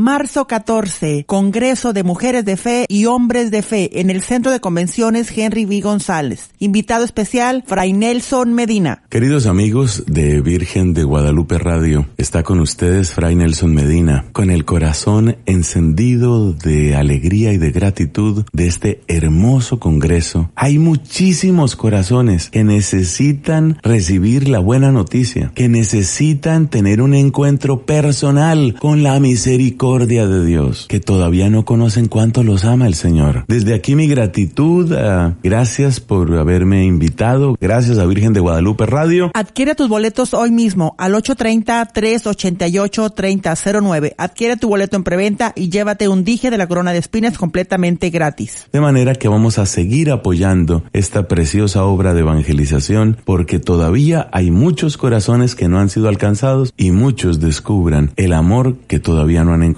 Marzo 0.00 0.46
14, 0.46 1.24
Congreso 1.26 1.92
de 1.92 2.04
Mujeres 2.04 2.46
de 2.46 2.56
Fe 2.56 2.86
y 2.88 3.04
Hombres 3.04 3.50
de 3.50 3.60
Fe 3.60 4.00
en 4.00 4.08
el 4.08 4.22
Centro 4.22 4.50
de 4.50 4.58
Convenciones 4.58 5.30
Henry 5.36 5.66
V. 5.66 5.82
González. 5.82 6.52
Invitado 6.58 7.04
especial, 7.04 7.64
Fray 7.66 7.92
Nelson 7.92 8.54
Medina. 8.54 9.02
Queridos 9.10 9.44
amigos 9.44 10.04
de 10.06 10.40
Virgen 10.40 10.94
de 10.94 11.04
Guadalupe 11.04 11.58
Radio, 11.58 12.06
está 12.16 12.42
con 12.42 12.60
ustedes 12.60 13.10
Fray 13.10 13.36
Nelson 13.36 13.74
Medina, 13.74 14.24
con 14.32 14.48
el 14.48 14.64
corazón 14.64 15.36
encendido 15.44 16.54
de 16.54 16.96
alegría 16.96 17.52
y 17.52 17.58
de 17.58 17.70
gratitud 17.70 18.46
de 18.54 18.68
este 18.68 19.02
hermoso 19.06 19.80
congreso. 19.80 20.50
Hay 20.54 20.78
muchísimos 20.78 21.76
corazones 21.76 22.48
que 22.48 22.64
necesitan 22.64 23.78
recibir 23.82 24.48
la 24.48 24.60
buena 24.60 24.92
noticia, 24.92 25.52
que 25.54 25.68
necesitan 25.68 26.70
tener 26.70 27.02
un 27.02 27.12
encuentro 27.12 27.84
personal 27.84 28.76
con 28.80 29.02
la 29.02 29.20
misericordia 29.20 29.89
de 29.98 30.46
Dios, 30.46 30.86
que 30.88 31.00
todavía 31.00 31.50
no 31.50 31.64
conocen 31.64 32.06
cuánto 32.06 32.44
los 32.44 32.64
ama 32.64 32.86
el 32.86 32.94
Señor. 32.94 33.44
Desde 33.48 33.74
aquí 33.74 33.96
mi 33.96 34.06
gratitud, 34.06 34.92
uh, 34.92 35.34
gracias 35.42 35.98
por 35.98 36.32
haberme 36.38 36.84
invitado, 36.84 37.56
gracias 37.60 37.98
a 37.98 38.06
Virgen 38.06 38.32
de 38.32 38.38
Guadalupe 38.40 38.86
Radio. 38.86 39.32
Adquiere 39.34 39.74
tus 39.74 39.88
boletos 39.88 40.32
hoy 40.32 40.52
mismo 40.52 40.94
al 40.96 41.14
830-388-3009. 41.14 44.14
Adquiere 44.16 44.56
tu 44.56 44.68
boleto 44.68 44.96
en 44.96 45.02
preventa 45.02 45.52
y 45.56 45.70
llévate 45.70 46.06
un 46.06 46.22
dije 46.22 46.50
de 46.50 46.58
la 46.58 46.68
corona 46.68 46.92
de 46.92 46.98
espinas 46.98 47.36
completamente 47.36 48.10
gratis. 48.10 48.68
De 48.72 48.80
manera 48.80 49.16
que 49.16 49.26
vamos 49.28 49.58
a 49.58 49.66
seguir 49.66 50.12
apoyando 50.12 50.84
esta 50.92 51.26
preciosa 51.26 51.82
obra 51.84 52.14
de 52.14 52.20
evangelización 52.20 53.16
porque 53.24 53.58
todavía 53.58 54.28
hay 54.32 54.52
muchos 54.52 54.96
corazones 54.96 55.56
que 55.56 55.66
no 55.68 55.80
han 55.80 55.88
sido 55.88 56.08
alcanzados 56.08 56.72
y 56.76 56.92
muchos 56.92 57.40
descubran 57.40 58.12
el 58.16 58.32
amor 58.32 58.76
que 58.86 59.00
todavía 59.00 59.42
no 59.42 59.52
han 59.52 59.62
encontrado. 59.62 59.69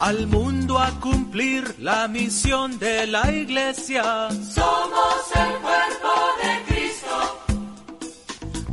Al 0.00 0.26
mundo 0.28 0.78
a 0.78 0.90
cumplir 0.98 1.74
la 1.78 2.08
misión 2.08 2.78
de 2.78 3.06
la 3.06 3.30
iglesia. 3.30 4.30
Somos 4.30 5.30
el 5.34 5.52
cuerpo 5.60 6.12
de 6.42 6.62
Cristo. 6.68 7.16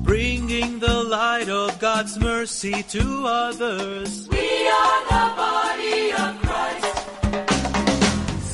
Bringing 0.04 0.80
the 0.80 1.04
light 1.04 1.50
of 1.50 1.78
God's 1.80 2.18
mercy 2.18 2.82
to 2.84 3.28
others. 3.28 4.30
We 4.32 4.70
are 4.70 5.04
the 5.10 5.26
body 5.36 6.14
of 6.14 6.40
Christ. 6.48 6.96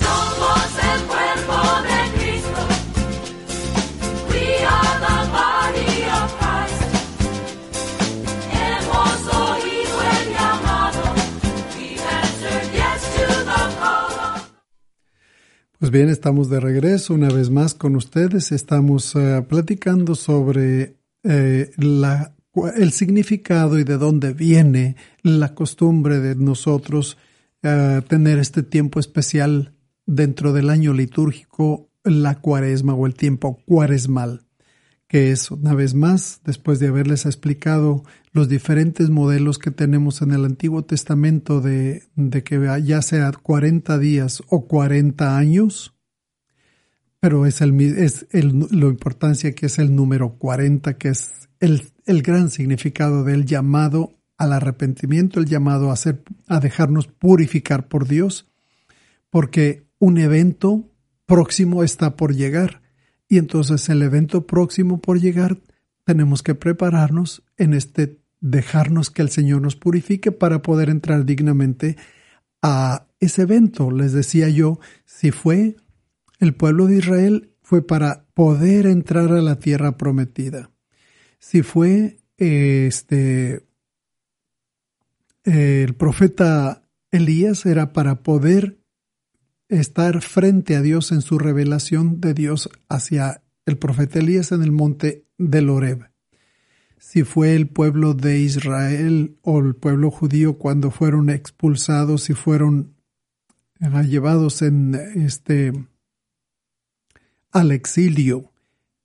Somos 0.02 0.72
el 0.92 1.02
cuerpo 1.06 1.82
de 1.84 2.00
Cristo. 2.10 2.23
Pues 15.84 15.92
bien, 15.92 16.08
estamos 16.08 16.50
de 16.50 16.62
regreso 16.62 17.14
una 17.14 17.28
vez 17.28 17.50
más 17.50 17.74
con 17.74 17.98
ustedes. 17.98 18.54
Estamos 18.54 19.14
eh, 19.18 19.46
platicando 19.46 20.16
sobre 20.16 20.96
eh, 21.24 21.72
el 21.76 22.92
significado 22.94 23.78
y 23.78 23.84
de 23.84 23.98
dónde 23.98 24.32
viene 24.32 24.96
la 25.24 25.54
costumbre 25.54 26.22
de 26.22 26.36
nosotros 26.36 27.18
eh, 27.64 28.02
tener 28.08 28.40
este 28.40 28.64
tiempo 28.64 29.02
especial 29.02 29.74
dentro 30.06 30.54
del 30.54 30.70
año 30.70 30.94
litúrgico, 30.94 31.90
la 32.06 32.40
cuaresma 32.40 32.94
o 32.94 33.06
el 33.06 33.16
tiempo 33.16 33.60
cuaresmal, 33.66 34.43
que 35.14 35.30
es 35.30 35.52
una 35.52 35.76
vez 35.76 35.94
más, 35.94 36.42
después 36.44 36.80
de 36.80 36.88
haberles 36.88 37.28
explicado 37.28 38.04
los 38.32 38.50
diferentes 38.50 39.12
modelos 39.12 39.60
que 39.60 39.70
tenemos 39.70 40.24
en 40.24 40.32
el 40.32 40.44
Antiguo 40.44 40.86
Testamento 40.86 41.62
de, 41.62 42.02
de 42.16 42.44
que 42.44 42.82
ya 42.84 43.00
sea 43.04 43.32
40 43.32 44.00
días 44.00 44.42
o 44.48 44.66
40 44.66 45.38
años, 45.38 45.94
pero 47.20 47.46
es, 47.46 47.62
el, 47.62 47.80
es 47.80 48.26
el, 48.32 48.66
lo 48.72 48.90
importancia 48.90 49.54
que 49.54 49.68
es 49.68 49.78
el 49.78 49.96
número 49.96 50.40
40, 50.40 50.98
que 50.98 51.10
es 51.10 51.48
el, 51.60 51.84
el 52.08 52.24
gran 52.24 52.50
significado 52.50 53.24
del 53.24 53.46
llamado 53.46 54.18
al 54.40 54.52
arrepentimiento, 54.52 55.40
el 55.40 55.46
llamado 55.46 55.92
a, 55.92 55.96
ser, 55.96 56.24
a 56.48 56.60
dejarnos 56.60 57.06
purificar 57.06 57.88
por 57.88 58.08
Dios, 58.08 58.52
porque 59.30 59.86
un 60.00 60.18
evento 60.18 60.90
próximo 61.28 61.84
está 61.84 62.16
por 62.16 62.34
llegar. 62.34 62.83
Y 63.34 63.40
entonces 63.40 63.90
el 63.90 64.04
evento 64.04 64.46
próximo 64.46 65.02
por 65.02 65.20
llegar 65.20 65.58
tenemos 66.04 66.44
que 66.44 66.54
prepararnos 66.54 67.42
en 67.58 67.74
este 67.74 68.20
dejarnos 68.42 69.10
que 69.10 69.24
el 69.24 69.30
Señor 69.32 69.60
nos 69.60 69.76
purifique 69.76 70.32
para 70.32 70.62
poder 70.62 70.92
entrar 70.92 71.26
dignamente 71.26 71.98
a 72.62 73.08
ese 73.20 73.42
evento. 73.42 73.90
Les 73.90 74.14
decía 74.14 74.50
yo, 74.50 74.80
si 75.06 75.32
fue 75.32 75.78
el 76.40 76.54
pueblo 76.54 76.86
de 76.86 76.98
Israel, 76.98 77.50
fue 77.64 77.82
para 77.82 78.28
poder 78.36 78.86
entrar 78.86 79.32
a 79.32 79.42
la 79.42 79.58
tierra 79.58 79.98
prometida. 79.98 80.70
Si 81.40 81.64
fue 81.64 82.20
eh, 82.38 82.86
este 82.88 83.66
el 85.44 85.96
profeta 85.96 86.84
Elías 87.10 87.66
era 87.66 87.94
para 87.94 88.22
poder 88.22 88.78
estar 89.70 90.22
frente 90.22 90.76
a 90.76 90.82
Dios 90.82 91.12
en 91.12 91.22
su 91.22 91.40
revelación 91.40 92.20
de 92.22 92.34
Dios 92.34 92.70
hacia 92.90 93.44
el 93.66 93.78
profeta 93.78 94.20
Elías 94.20 94.52
en 94.52 94.64
el 94.64 94.72
monte 94.72 95.26
del 95.38 95.70
Horeb. 95.70 96.10
Si 96.98 97.24
fue 97.24 97.56
el 97.56 97.68
pueblo 97.68 98.14
de 98.14 98.40
Israel 98.40 99.38
o 99.42 99.60
el 99.60 99.76
pueblo 99.76 100.10
judío 100.12 100.58
cuando 100.58 100.92
fueron 100.92 101.30
expulsados 101.30 102.30
y 102.30 102.34
fueron 102.34 102.96
eh, 103.80 104.04
llevados 104.08 104.62
en 104.62 104.96
este 104.96 105.74
al 107.52 107.72
exilio 107.72 108.52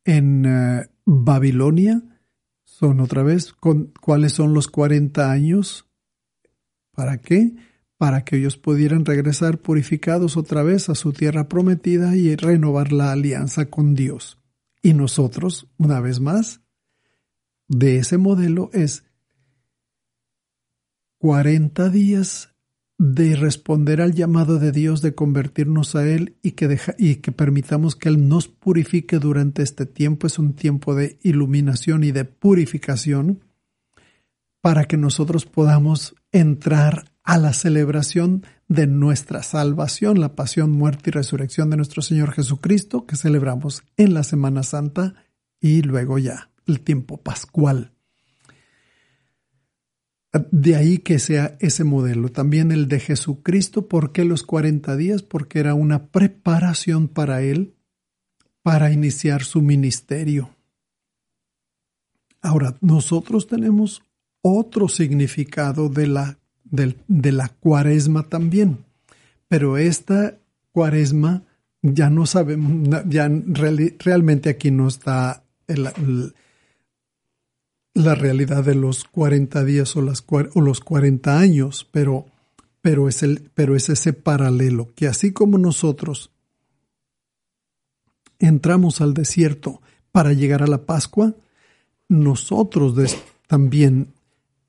en 0.05 0.47
eh, 0.47 0.89
Babilonia, 1.05 2.03
son 2.65 3.01
otra 3.01 3.23
vez 3.23 3.53
cuáles 4.01 4.33
son 4.33 4.55
los 4.55 4.69
40 4.69 5.31
años 5.31 5.89
¿Para 6.99 7.19
qué? 7.19 7.53
Para 7.99 8.25
que 8.25 8.37
ellos 8.37 8.57
pudieran 8.57 9.05
regresar 9.05 9.59
purificados 9.59 10.37
otra 10.37 10.63
vez 10.63 10.89
a 10.89 10.95
su 10.95 11.13
tierra 11.13 11.49
prometida 11.49 12.17
y 12.17 12.35
renovar 12.37 12.93
la 12.93 13.13
alianza 13.13 13.67
con 13.67 13.95
Dios. 13.95 14.39
Y 14.83 14.95
nosotros, 14.95 15.69
una 15.77 16.01
vez 16.01 16.21
más, 16.21 16.63
de 17.69 17.99
ese 17.99 18.17
modelo 18.17 18.71
es 18.73 19.05
40 21.19 21.91
días 21.91 22.55
de 22.99 23.37
responder 23.37 24.01
al 24.01 24.13
llamado 24.13 24.59
de 24.59 24.73
Dios 24.73 25.03
de 25.03 25.15
convertirnos 25.15 25.95
a 25.95 26.09
Él 26.09 26.37
y 26.43 26.53
que, 26.53 26.79
y 26.99 27.17
que 27.17 27.31
permitamos 27.31 27.95
que 27.95 28.09
Él 28.09 28.29
nos 28.29 28.49
purifique 28.49 29.19
durante 29.19 29.63
este 29.63 29.87
tiempo. 29.87 30.27
Es 30.27 30.39
un 30.39 30.55
tiempo 30.55 30.95
de 30.95 31.19
iluminación 31.23 32.03
y 32.03 32.11
de 32.11 32.25
purificación 32.25 33.45
para 34.61 34.85
que 34.85 34.97
nosotros 34.97 35.47
podamos 35.47 36.17
entrar 36.33 37.13
a 37.29 37.37
la 37.37 37.53
celebración 37.53 38.47
de 38.69 38.87
nuestra 38.87 39.43
salvación, 39.43 40.19
la 40.19 40.35
pasión, 40.35 40.71
muerte 40.71 41.11
y 41.11 41.13
resurrección 41.13 41.69
de 41.69 41.77
nuestro 41.77 42.01
Señor 42.01 42.33
Jesucristo, 42.33 43.05
que 43.05 43.17
celebramos 43.17 43.85
en 43.99 44.15
la 44.15 44.23
Semana 44.23 44.63
Santa 44.63 45.13
y 45.61 45.83
luego 45.83 46.19
ya 46.19 46.51
el 46.67 46.81
tiempo 46.81 47.19
pascual. 47.19 47.93
De 50.51 50.75
ahí 50.75 51.01
que 51.01 51.19
sea 51.19 51.59
ese 51.61 51.85
modelo. 51.85 52.31
También 52.31 52.73
el 52.73 52.89
de 52.89 52.99
Jesucristo. 52.99 53.89
¿Por 53.89 54.13
qué 54.13 54.25
los 54.25 54.43
40 54.43 54.97
días? 54.97 55.23
Porque 55.23 55.59
era 55.59 55.75
una 55.75 56.07
preparación 56.07 57.09
para 57.09 57.43
él 57.43 57.75
para 58.63 58.91
iniciar 58.91 59.45
su 59.45 59.61
ministerio. 59.61 60.57
Ahora, 62.41 62.79
nosotros 62.81 63.47
tenemos 63.47 64.03
otro 64.41 64.89
significado 64.89 65.91
de 65.91 66.07
la, 66.07 66.38
de, 66.71 67.33
la 67.33 67.49
cuaresma 67.49 68.25
también, 68.25 68.79
pero 69.49 69.77
esta 69.79 70.37
cuaresma 70.73 71.43
ya 71.83 72.11
no 72.11 72.27
sabemos, 72.27 72.89
ya 73.09 73.29
realmente 73.99 74.51
aquí 74.51 74.71
no 74.71 74.89
está 74.89 75.45
la 77.95 78.15
realidad 78.15 78.65
de 78.65 78.75
los 78.75 79.05
40 79.05 79.65
días 79.65 79.97
o, 79.97 80.03
las, 80.03 80.25
o 80.29 80.61
los 80.61 80.81
40 80.81 81.39
años, 81.39 81.89
pero, 81.91 82.27
pero, 82.81 83.09
es 83.09 83.23
el, 83.23 83.51
pero 83.55 83.75
es 83.77 83.89
ese 83.89 84.13
paralelo, 84.13 84.93
que 84.95 85.09
así 85.09 85.33
como 85.33 85.59
nosotros 85.59 86.31
entramos 88.39 89.01
al 89.01 89.15
desierto 89.15 89.81
para 90.13 90.33
llegar 90.33 90.63
a 90.63 90.69
la 90.69 90.87
Pascua, 90.87 91.35
nosotros 92.09 92.95
des- 92.97 93.19
también, 93.47 94.13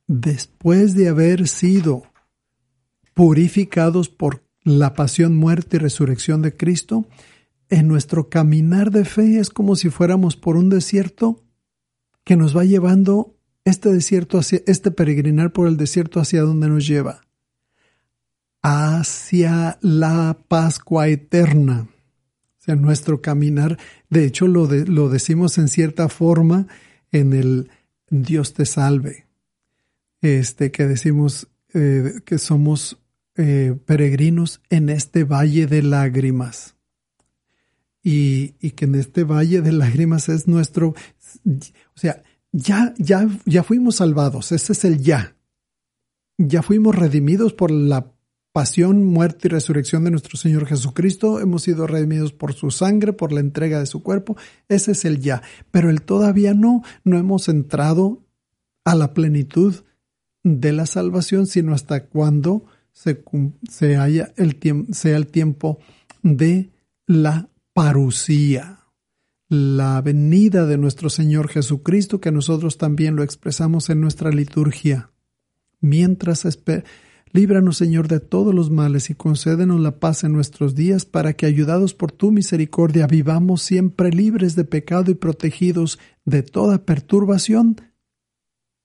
después 0.10 0.96
de 0.96 1.08
haber 1.08 1.48
sido 1.48 2.04
purificados 3.14 4.10
por 4.10 4.44
la 4.64 4.94
pasión, 4.96 5.38
muerte 5.38 5.78
y 5.78 5.80
resurrección 5.80 6.42
de 6.42 6.58
Cristo, 6.58 7.08
en 7.70 7.88
nuestro 7.88 8.28
caminar 8.28 8.90
de 8.92 9.06
fe 9.06 9.40
es 9.40 9.52
como 9.52 9.76
si 9.76 9.90
fuéramos 9.90 10.36
por 10.36 10.58
un 10.58 10.70
desierto 10.70 11.46
que 12.24 12.36
nos 12.36 12.58
va 12.58 12.66
llevando 12.66 13.38
este 13.66 13.90
desierto 13.90 14.40
hacia 14.40 14.62
este 14.66 14.90
peregrinar 14.90 15.54
por 15.54 15.68
el 15.68 15.78
desierto 15.78 16.20
hacia 16.20 16.42
donde 16.42 16.68
nos 16.68 16.88
lleva 16.88 17.22
hacia 18.62 19.78
la 19.82 20.38
Pascua 20.50 21.08
eterna. 21.08 21.88
O 22.58 22.62
sea, 22.62 22.76
nuestro 22.76 23.22
caminar, 23.22 23.78
de 24.10 24.26
hecho 24.26 24.48
lo, 24.48 24.68
de- 24.68 24.86
lo 24.86 25.08
decimos 25.08 25.58
en 25.58 25.70
cierta 25.70 26.10
forma 26.10 26.68
en 27.12 27.32
el 27.34 27.70
Dios 28.10 28.54
te 28.54 28.66
salve, 28.66 29.28
este 30.22 30.72
que 30.72 30.86
decimos 30.86 31.48
eh, 31.74 32.22
que 32.26 32.38
somos 32.38 32.98
eh, 33.36 33.76
peregrinos 33.86 34.62
en 34.70 34.90
este 34.90 35.24
valle 35.24 35.68
de 35.68 35.84
lágrimas. 35.84 36.76
Y, 38.02 38.56
y 38.60 38.72
que 38.72 38.86
en 38.86 38.96
este 38.96 39.24
valle 39.24 39.62
de 39.62 39.72
lágrimas 39.72 40.30
es 40.30 40.48
nuestro, 40.48 40.90
o 40.90 41.98
sea, 41.98 42.24
ya, 42.52 42.94
ya, 42.98 43.28
ya 43.46 43.64
fuimos 43.64 43.98
salvados, 43.98 44.52
ese 44.52 44.74
es 44.74 44.86
el 44.86 45.02
ya. 45.02 45.36
Ya 46.38 46.62
fuimos 46.62 46.96
redimidos 46.96 47.54
por 47.54 47.70
la 47.70 48.14
pasión, 48.52 49.06
muerte 49.06 49.48
y 49.48 49.52
resurrección 49.52 50.04
de 50.04 50.12
nuestro 50.12 50.38
Señor 50.38 50.66
Jesucristo. 50.66 51.40
Hemos 51.40 51.64
sido 51.64 51.86
redimidos 51.86 52.34
por 52.34 52.54
su 52.54 52.72
sangre, 52.72 53.14
por 53.14 53.32
la 53.32 53.42
entrega 53.42 53.80
de 53.80 53.86
su 53.86 54.02
cuerpo. 54.04 54.38
Ese 54.68 54.94
es 54.94 55.06
el 55.06 55.20
ya. 55.20 55.42
Pero 55.72 55.90
el 55.90 56.02
todavía 56.02 56.54
no, 56.54 56.82
no 57.04 57.18
hemos 57.18 57.50
entrado 57.50 58.26
a 58.86 58.96
la 58.96 59.14
plenitud 59.14 59.76
de 60.44 60.72
la 60.72 60.86
salvación, 60.86 61.48
sino 61.48 61.74
hasta 61.74 62.06
cuando 62.06 62.66
se, 62.92 63.24
se 63.70 63.98
haya 63.98 64.34
el 64.38 64.58
sea 64.92 65.18
el 65.18 65.28
tiempo 65.28 65.80
de 66.22 66.70
la 67.06 67.50
parucía, 67.74 68.80
la 69.48 70.02
venida 70.02 70.66
de 70.66 70.78
nuestro 70.78 71.10
Señor 71.10 71.48
Jesucristo, 71.48 72.22
que 72.22 72.32
nosotros 72.32 72.78
también 72.78 73.16
lo 73.16 73.24
expresamos 73.24 73.90
en 73.90 74.02
nuestra 74.02 74.32
liturgia. 74.32 75.12
Mientras 75.82 76.46
líbranos, 77.32 77.78
Señor, 77.78 78.08
de 78.08 78.20
todos 78.20 78.54
los 78.54 78.70
males 78.70 79.10
y 79.10 79.16
concédenos 79.16 79.80
la 79.80 80.00
paz 80.00 80.24
en 80.24 80.34
nuestros 80.34 80.76
días, 80.76 81.06
para 81.06 81.34
que, 81.34 81.46
ayudados 81.46 81.94
por 81.94 82.12
tu 82.12 82.32
misericordia, 82.32 83.08
vivamos 83.08 83.62
siempre 83.62 84.12
libres 84.12 84.56
de 84.56 84.66
pecado 84.66 85.10
y 85.10 85.16
protegidos 85.16 86.00
de 86.26 86.44
toda 86.44 86.86
perturbación, 86.86 87.78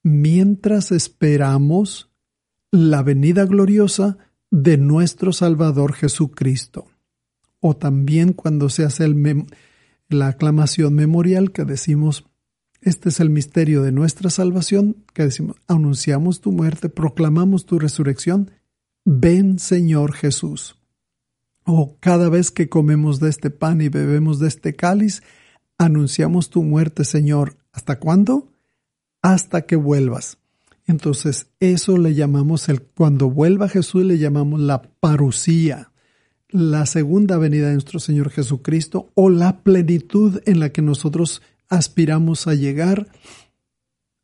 mientras 0.05 0.93
esperamos 0.93 2.11
la 2.71 3.03
venida 3.03 3.47
gloriosa 3.47 4.19
de 4.51 4.77
nuestro 4.77 5.33
Salvador 5.33 5.95
Jesucristo. 5.95 6.87
O 7.59 7.75
también 7.75 8.35
cuando 8.35 8.69
se 8.69 8.85
hace 8.85 9.13
la 10.09 10.29
aclamación 10.29 10.95
memorial 10.95 11.51
que 11.51 11.65
decimos, 11.65 12.27
este 12.83 13.09
es 13.09 13.19
el 13.19 13.31
misterio 13.31 13.83
de 13.83 13.93
nuestra 13.93 14.29
salvación, 14.29 15.05
que 15.15 15.25
decimos, 15.25 15.57
anunciamos 15.67 16.43
tu 16.43 16.53
muerte, 16.53 16.91
proclamamos 16.91 17.65
tu 17.65 17.79
resurrección, 17.79 18.51
ven 19.07 19.59
Señor 19.59 20.13
Jesús. 20.13 20.77
O 21.65 21.97
cada 21.99 22.29
vez 22.29 22.51
que 22.51 22.69
comemos 22.69 23.21
de 23.21 23.31
este 23.31 23.49
pan 23.49 23.81
y 23.81 23.89
bebemos 23.89 24.39
de 24.39 24.49
este 24.49 24.77
cáliz, 24.77 25.23
anunciamos 25.79 26.51
tu 26.51 26.63
muerte, 26.63 27.07
Señor. 27.07 27.57
¿Hasta 27.73 27.99
cuándo? 27.99 28.54
Hasta 29.25 29.63
que 29.63 29.75
vuelvas. 29.77 30.37
Entonces, 30.87 31.47
eso 31.59 31.97
le 31.97 32.15
llamamos 32.15 32.69
el, 32.69 32.83
cuando 32.83 33.31
vuelva 33.31 33.71
Jesús 33.71 34.05
le 34.05 34.19
llamamos 34.19 34.61
la 34.61 34.83
parucía, 34.83 35.91
la 36.51 36.85
segunda 36.85 37.39
venida 37.39 37.69
de 37.69 37.73
nuestro 37.73 38.01
Señor 38.01 38.29
Jesucristo 38.29 39.11
o 39.15 39.31
la 39.31 39.63
plenitud 39.63 40.43
en 40.45 40.61
la 40.61 40.69
que 40.69 40.83
nosotros 40.83 41.41
aspiramos 41.71 42.47
a 42.47 42.55
llegar 42.55 43.09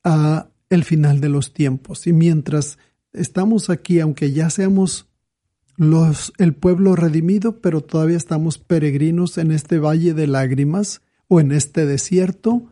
a 0.05 0.49
el 0.69 0.85
final 0.85 1.23
de 1.23 1.31
los 1.31 1.55
tiempos. 1.55 2.07
Y 2.07 2.13
mientras 2.13 2.77
estamos 3.15 3.71
aquí, 3.71 4.01
aunque 4.01 4.33
ya 4.33 4.51
seamos 4.51 5.09
los, 5.79 6.35
el 6.37 6.53
pueblo 6.53 6.95
redimido, 6.95 7.63
pero 7.63 7.81
todavía 7.81 8.19
estamos 8.19 8.59
peregrinos 8.59 9.39
en 9.39 9.51
este 9.51 9.79
valle 9.79 10.13
de 10.13 10.27
lágrimas 10.27 11.01
o 11.27 11.41
en 11.41 11.53
este 11.53 11.87
desierto, 11.87 12.67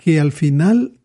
que 0.00 0.18
al 0.18 0.32
final 0.32 0.98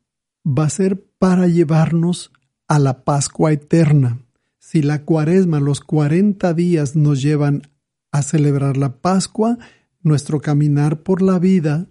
va 0.45 0.63
a 0.63 0.69
ser 0.69 1.05
para 1.19 1.47
llevarnos 1.47 2.31
a 2.67 2.79
la 2.79 3.03
Pascua 3.03 3.51
eterna. 3.51 4.21
Si 4.57 4.81
la 4.81 5.03
cuaresma, 5.03 5.59
los 5.59 5.81
40 5.81 6.53
días 6.53 6.95
nos 6.95 7.21
llevan 7.21 7.63
a 8.11 8.21
celebrar 8.21 8.77
la 8.77 9.01
Pascua, 9.01 9.57
nuestro 10.01 10.39
caminar 10.39 11.03
por 11.03 11.21
la 11.21 11.39
vida 11.39 11.89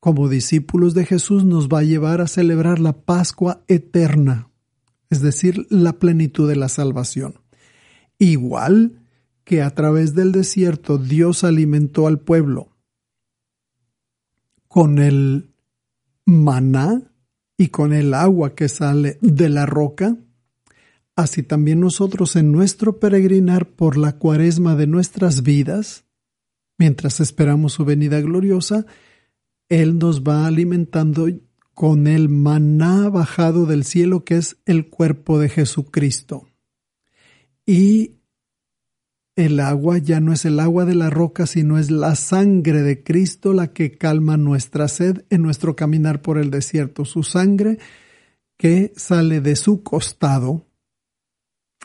como 0.00 0.28
discípulos 0.28 0.92
de 0.92 1.06
Jesús 1.06 1.44
nos 1.44 1.68
va 1.68 1.78
a 1.78 1.84
llevar 1.84 2.20
a 2.20 2.26
celebrar 2.26 2.80
la 2.80 2.92
Pascua 3.04 3.62
eterna, 3.68 4.50
es 5.10 5.22
decir, 5.22 5.66
la 5.70 5.94
plenitud 5.94 6.48
de 6.48 6.56
la 6.56 6.68
salvación. 6.68 7.40
Igual 8.18 9.00
que 9.44 9.62
a 9.62 9.70
través 9.70 10.14
del 10.14 10.32
desierto 10.32 10.98
Dios 10.98 11.44
alimentó 11.44 12.08
al 12.08 12.18
pueblo 12.18 12.70
con 14.66 14.98
el 14.98 15.53
maná 16.26 17.10
y 17.56 17.68
con 17.68 17.92
el 17.92 18.14
agua 18.14 18.54
que 18.54 18.68
sale 18.68 19.18
de 19.20 19.48
la 19.48 19.66
roca, 19.66 20.16
así 21.16 21.42
también 21.42 21.80
nosotros 21.80 22.36
en 22.36 22.52
nuestro 22.52 22.98
peregrinar 22.98 23.70
por 23.70 23.96
la 23.96 24.18
cuaresma 24.18 24.74
de 24.74 24.86
nuestras 24.86 25.42
vidas, 25.42 26.04
mientras 26.78 27.20
esperamos 27.20 27.74
su 27.74 27.84
venida 27.84 28.20
gloriosa, 28.20 28.86
Él 29.68 29.98
nos 29.98 30.22
va 30.22 30.46
alimentando 30.46 31.28
con 31.74 32.06
el 32.06 32.28
maná 32.28 33.08
bajado 33.08 33.66
del 33.66 33.84
cielo 33.84 34.24
que 34.24 34.36
es 34.36 34.56
el 34.64 34.88
cuerpo 34.88 35.38
de 35.38 35.48
Jesucristo. 35.48 36.48
Y 37.66 38.16
el 39.36 39.58
agua 39.60 39.98
ya 39.98 40.20
no 40.20 40.32
es 40.32 40.44
el 40.44 40.60
agua 40.60 40.84
de 40.84 40.94
la 40.94 41.10
roca, 41.10 41.46
sino 41.46 41.78
es 41.78 41.90
la 41.90 42.14
sangre 42.14 42.82
de 42.82 43.02
Cristo 43.02 43.52
la 43.52 43.72
que 43.72 43.92
calma 43.92 44.36
nuestra 44.36 44.86
sed 44.88 45.24
en 45.30 45.42
nuestro 45.42 45.74
caminar 45.74 46.22
por 46.22 46.38
el 46.38 46.50
desierto. 46.50 47.04
Su 47.04 47.22
sangre 47.24 47.78
que 48.56 48.92
sale 48.96 49.40
de 49.40 49.56
su 49.56 49.82
costado 49.82 50.66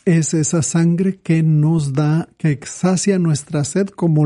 es 0.06 0.34
esa 0.34 0.62
sangre 0.62 1.20
que 1.22 1.42
nos 1.44 1.94
da, 1.94 2.30
que 2.38 2.60
sacia 2.64 3.18
nuestra 3.18 3.64
sed 3.64 3.88
como 3.90 4.26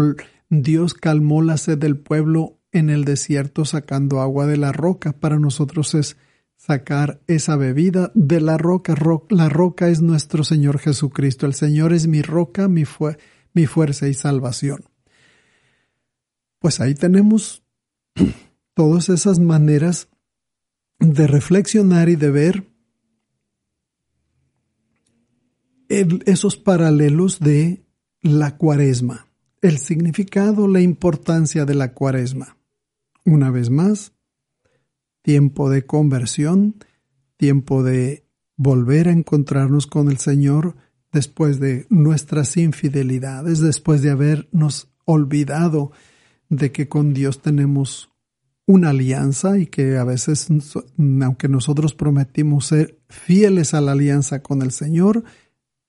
Dios 0.49 0.93
calmó 0.93 1.41
la 1.41 1.57
sed 1.57 1.77
del 1.77 1.97
pueblo 1.97 2.59
en 2.71 2.89
el 2.89 3.05
desierto 3.05 3.65
sacando 3.65 4.19
agua 4.19 4.47
de 4.47 4.57
la 4.57 4.71
roca. 4.73 5.13
Para 5.13 5.39
nosotros 5.39 5.95
es 5.95 6.17
sacar 6.65 7.21
esa 7.27 7.57
bebida 7.57 8.11
de 8.15 8.39
la 8.39 8.57
roca. 8.57 8.95
Ro 8.95 9.25
la 9.29 9.49
roca 9.49 9.89
es 9.89 10.01
nuestro 10.01 10.45
Señor 10.45 10.79
Jesucristo. 10.79 11.45
El 11.45 11.53
Señor 11.53 11.91
es 11.91 12.07
mi 12.07 12.21
roca, 12.21 12.69
mi, 12.69 12.85
fu 12.85 13.09
mi 13.53 13.65
fuerza 13.65 14.07
y 14.07 14.13
salvación. 14.13 14.85
Pues 16.59 16.79
ahí 16.79 16.95
tenemos 16.95 17.63
todas 18.75 19.09
esas 19.09 19.39
maneras 19.39 20.07
de 20.99 21.27
reflexionar 21.27 22.07
y 22.07 22.15
de 22.15 22.31
ver 22.31 22.71
esos 25.89 26.55
paralelos 26.55 27.39
de 27.39 27.85
la 28.21 28.55
cuaresma, 28.55 29.27
el 29.61 29.77
significado, 29.79 30.67
la 30.69 30.79
importancia 30.79 31.65
de 31.65 31.75
la 31.75 31.93
cuaresma. 31.93 32.57
Una 33.25 33.51
vez 33.51 33.69
más, 33.69 34.13
tiempo 35.23 35.71
de 35.71 35.87
conversión, 35.87 36.75
tiempo 37.37 37.81
de 37.81 38.27
volver 38.55 39.07
a 39.07 39.11
encontrarnos 39.11 39.87
con 39.87 40.09
el 40.09 40.19
Señor 40.19 40.75
después 41.11 41.59
de 41.59 41.87
nuestras 41.89 42.55
infidelidades, 42.57 43.59
después 43.59 44.01
de 44.03 44.11
habernos 44.11 44.89
olvidado 45.05 45.91
de 46.49 46.71
que 46.71 46.87
con 46.87 47.13
Dios 47.13 47.41
tenemos 47.41 48.11
una 48.65 48.91
alianza 48.91 49.57
y 49.57 49.67
que 49.67 49.97
a 49.97 50.03
veces, 50.03 50.47
aunque 50.97 51.47
nosotros 51.47 51.93
prometimos 51.93 52.67
ser 52.67 52.99
fieles 53.09 53.73
a 53.73 53.81
la 53.81 53.93
alianza 53.93 54.41
con 54.41 54.61
el 54.61 54.71
Señor, 54.71 55.23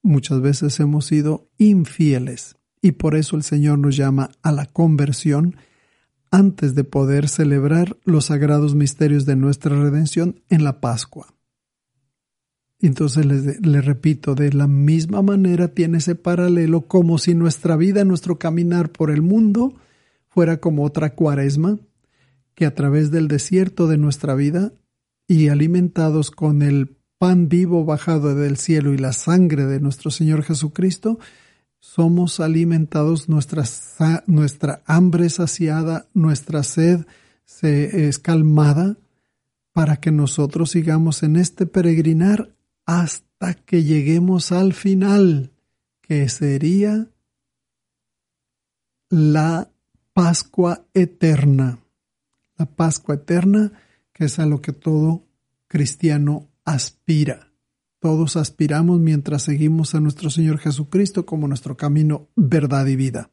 muchas 0.03 0.41
veces 0.41 0.79
hemos 0.81 1.07
sido 1.07 1.49
infieles. 1.59 2.57
Y 2.83 2.93
por 2.93 3.15
eso 3.15 3.37
el 3.37 3.43
Señor 3.43 3.79
nos 3.79 3.97
llama 3.97 4.31
a 4.43 4.53
la 4.53 4.67
conversión 4.67 5.57
antes 6.35 6.75
de 6.75 6.83
poder 6.83 7.29
celebrar 7.29 7.97
los 8.05 8.25
sagrados 8.25 8.75
misterios 8.75 9.25
de 9.25 9.37
nuestra 9.37 9.81
redención 9.81 10.41
en 10.49 10.65
la 10.65 10.81
Pascua. 10.81 11.33
Entonces 12.81 13.25
le, 13.25 13.81
repito, 13.81 14.35
de 14.35 14.53
la 14.53 14.67
misma 14.67 15.23
manera 15.23 15.69
tiene 15.69 15.99
ese 15.99 16.17
paralelo 16.17 16.89
como 16.89 17.19
si 17.19 17.37
nuestra 17.37 17.77
vida, 17.77 18.05
nuestro 18.05 18.37
caminar 18.37 18.91
por 18.91 19.13
el 19.13 19.23
mundo 19.23 19.75
fuera 20.27 20.59
como 20.59 20.83
otra 20.83 21.15
cuaresma, 21.15 21.79
que 22.57 22.67
a 22.67 22.75
través 22.75 23.13
del 23.13 23.29
desierto 23.29 23.87
de 23.87 23.97
nuestra 23.97 24.35
vida 24.35 24.73
y 25.29 25.49
alimentados 25.49 26.33
con 26.33 26.63
el 26.63 26.97
pan 27.17 27.49
vivo 27.49 27.85
bajado 27.85 28.35
del 28.35 28.57
cielo 28.57 28.93
y 28.93 28.99
la 28.99 29.13
sangre 29.13 29.67
de 29.67 29.79
nuestro 29.79 30.11
Señor 30.11 30.43
Jesucristo, 30.43 31.21
somos 31.85 32.41
alimentados, 32.41 33.29
nuestra, 33.29 33.63
nuestra 34.27 34.83
hambre 34.87 35.29
saciada, 35.29 36.07
nuestra 36.15 36.63
sed 36.63 37.07
se 37.45 38.09
es 38.09 38.19
calmada 38.19 38.97
para 39.73 39.99
que 39.99 40.11
nosotros 40.11 40.71
sigamos 40.71 41.23
en 41.23 41.37
este 41.37 41.67
peregrinar 41.67 42.49
hasta 42.87 43.53
que 43.53 43.85
lleguemos 43.85 44.51
al 44.51 44.73
final, 44.73 45.53
que 46.01 46.29
sería 46.31 47.07
la 49.11 49.71
Pascua 50.15 50.87
eterna. 50.95 51.79
La 52.57 52.65
Pascua 52.65 53.17
eterna, 53.17 53.73
que 54.13 54.25
es 54.25 54.39
a 54.39 54.47
lo 54.47 54.63
que 54.63 54.73
todo 54.73 55.23
cristiano 55.69 56.49
aspira. 56.65 57.54
Todos 58.05 58.37
aspiramos 58.37 59.01
mientras 59.01 59.45
seguimos 59.45 59.95
a 59.95 60.01
nuestro 60.01 60.29
Señor 60.29 60.59
Jesucristo 60.59 61.25
como 61.25 61.49
nuestro 61.49 61.79
camino, 61.79 62.29
verdad 62.37 62.85
y 62.85 62.97
vida. 62.97 63.31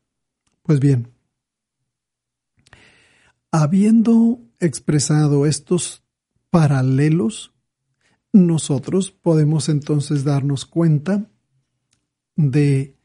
Pues 0.63 0.80
bien, 0.80 1.09
habiendo 3.51 4.39
expresado 4.61 5.45
estos 5.45 6.05
paralelos, 6.51 7.53
nosotros 8.32 9.11
podemos 9.11 9.67
entonces 9.67 10.24
darnos 10.24 10.65
cuenta 10.65 11.30
de 12.38 12.95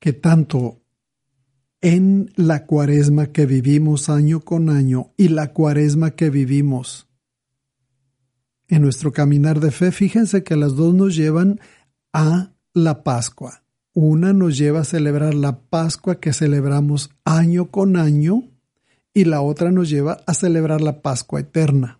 que 0.00 0.12
tanto 0.12 0.82
en 1.80 2.30
la 2.36 2.66
cuaresma 2.66 3.28
que 3.28 3.46
vivimos 3.46 4.10
año 4.10 4.40
con 4.40 4.68
año 4.68 5.14
y 5.16 5.28
la 5.28 5.54
cuaresma 5.54 6.10
que 6.10 6.28
vivimos 6.28 7.07
en 8.68 8.82
nuestro 8.82 9.12
caminar 9.12 9.60
de 9.60 9.70
fe, 9.70 9.92
fíjense 9.92 10.44
que 10.44 10.56
las 10.56 10.76
dos 10.76 10.94
nos 10.94 11.16
llevan 11.16 11.60
a 12.12 12.52
la 12.74 13.02
Pascua. 13.02 13.62
Una 13.94 14.32
nos 14.32 14.56
lleva 14.56 14.80
a 14.80 14.84
celebrar 14.84 15.34
la 15.34 15.58
Pascua 15.58 16.20
que 16.20 16.32
celebramos 16.32 17.10
año 17.24 17.70
con 17.70 17.96
año 17.96 18.44
y 19.14 19.24
la 19.24 19.40
otra 19.40 19.72
nos 19.72 19.88
lleva 19.88 20.18
a 20.26 20.34
celebrar 20.34 20.80
la 20.80 21.00
Pascua 21.00 21.40
eterna. 21.40 21.98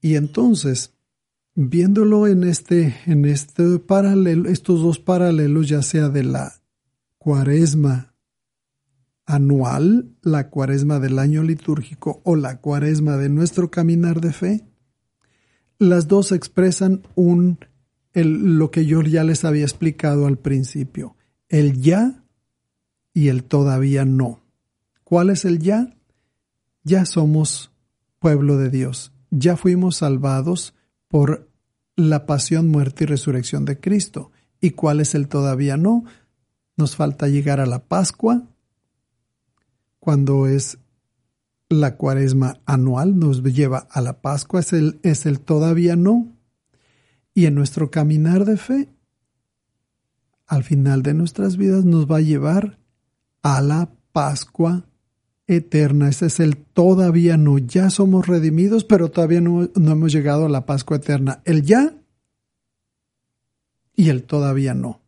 Y 0.00 0.16
entonces, 0.16 0.92
viéndolo 1.54 2.26
en 2.26 2.42
este, 2.44 2.96
en 3.06 3.24
este 3.24 3.78
paralelo, 3.78 4.48
estos 4.48 4.82
dos 4.82 4.98
paralelos, 4.98 5.68
ya 5.68 5.82
sea 5.82 6.08
de 6.08 6.24
la 6.24 6.54
cuaresma 7.18 8.15
anual, 9.26 10.08
la 10.22 10.48
cuaresma 10.48 11.00
del 11.00 11.18
año 11.18 11.42
litúrgico 11.42 12.20
o 12.24 12.36
la 12.36 12.60
cuaresma 12.60 13.16
de 13.16 13.28
nuestro 13.28 13.70
caminar 13.70 14.20
de 14.20 14.32
fe, 14.32 14.64
las 15.78 16.08
dos 16.08 16.32
expresan 16.32 17.02
un, 17.16 17.58
el, 18.14 18.56
lo 18.56 18.70
que 18.70 18.86
yo 18.86 19.02
ya 19.02 19.24
les 19.24 19.44
había 19.44 19.64
explicado 19.64 20.26
al 20.26 20.38
principio, 20.38 21.16
el 21.48 21.80
ya 21.80 22.24
y 23.12 23.28
el 23.28 23.44
todavía 23.44 24.04
no. 24.04 24.40
¿Cuál 25.04 25.30
es 25.30 25.44
el 25.44 25.58
ya? 25.58 25.96
Ya 26.82 27.04
somos 27.04 27.72
pueblo 28.18 28.56
de 28.56 28.70
Dios, 28.70 29.12
ya 29.30 29.56
fuimos 29.56 29.96
salvados 29.96 30.74
por 31.08 31.50
la 31.96 32.26
pasión, 32.26 32.68
muerte 32.68 33.04
y 33.04 33.06
resurrección 33.06 33.64
de 33.64 33.80
Cristo. 33.80 34.30
¿Y 34.60 34.70
cuál 34.70 35.00
es 35.00 35.14
el 35.14 35.28
todavía 35.28 35.76
no? 35.76 36.04
Nos 36.76 36.96
falta 36.96 37.28
llegar 37.28 37.60
a 37.60 37.66
la 37.66 37.84
Pascua, 37.84 38.44
cuando 40.06 40.46
es 40.46 40.78
la 41.68 41.96
cuaresma 41.96 42.60
anual, 42.64 43.18
nos 43.18 43.42
lleva 43.42 43.88
a 43.90 44.00
la 44.00 44.22
Pascua, 44.22 44.60
es 44.60 44.72
el, 44.72 45.00
es 45.02 45.26
el 45.26 45.40
todavía 45.40 45.96
no. 45.96 46.32
Y 47.34 47.46
en 47.46 47.56
nuestro 47.56 47.90
caminar 47.90 48.44
de 48.44 48.56
fe, 48.56 48.88
al 50.46 50.62
final 50.62 51.02
de 51.02 51.12
nuestras 51.12 51.56
vidas, 51.56 51.84
nos 51.84 52.08
va 52.08 52.18
a 52.18 52.20
llevar 52.20 52.78
a 53.42 53.60
la 53.60 53.90
Pascua 54.12 54.84
eterna. 55.48 56.08
Ese 56.08 56.26
es 56.26 56.38
el 56.38 56.56
todavía 56.56 57.36
no. 57.36 57.58
Ya 57.58 57.90
somos 57.90 58.28
redimidos, 58.28 58.84
pero 58.84 59.10
todavía 59.10 59.40
no, 59.40 59.68
no 59.74 59.90
hemos 59.90 60.12
llegado 60.12 60.46
a 60.46 60.48
la 60.48 60.66
Pascua 60.66 60.98
eterna. 60.98 61.42
El 61.44 61.62
ya 61.62 61.96
y 63.96 64.10
el 64.10 64.22
todavía 64.22 64.72
no. 64.72 65.00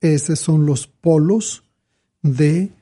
Esos 0.00 0.38
son 0.38 0.64
los 0.64 0.86
polos 0.86 1.64
de 2.22 2.72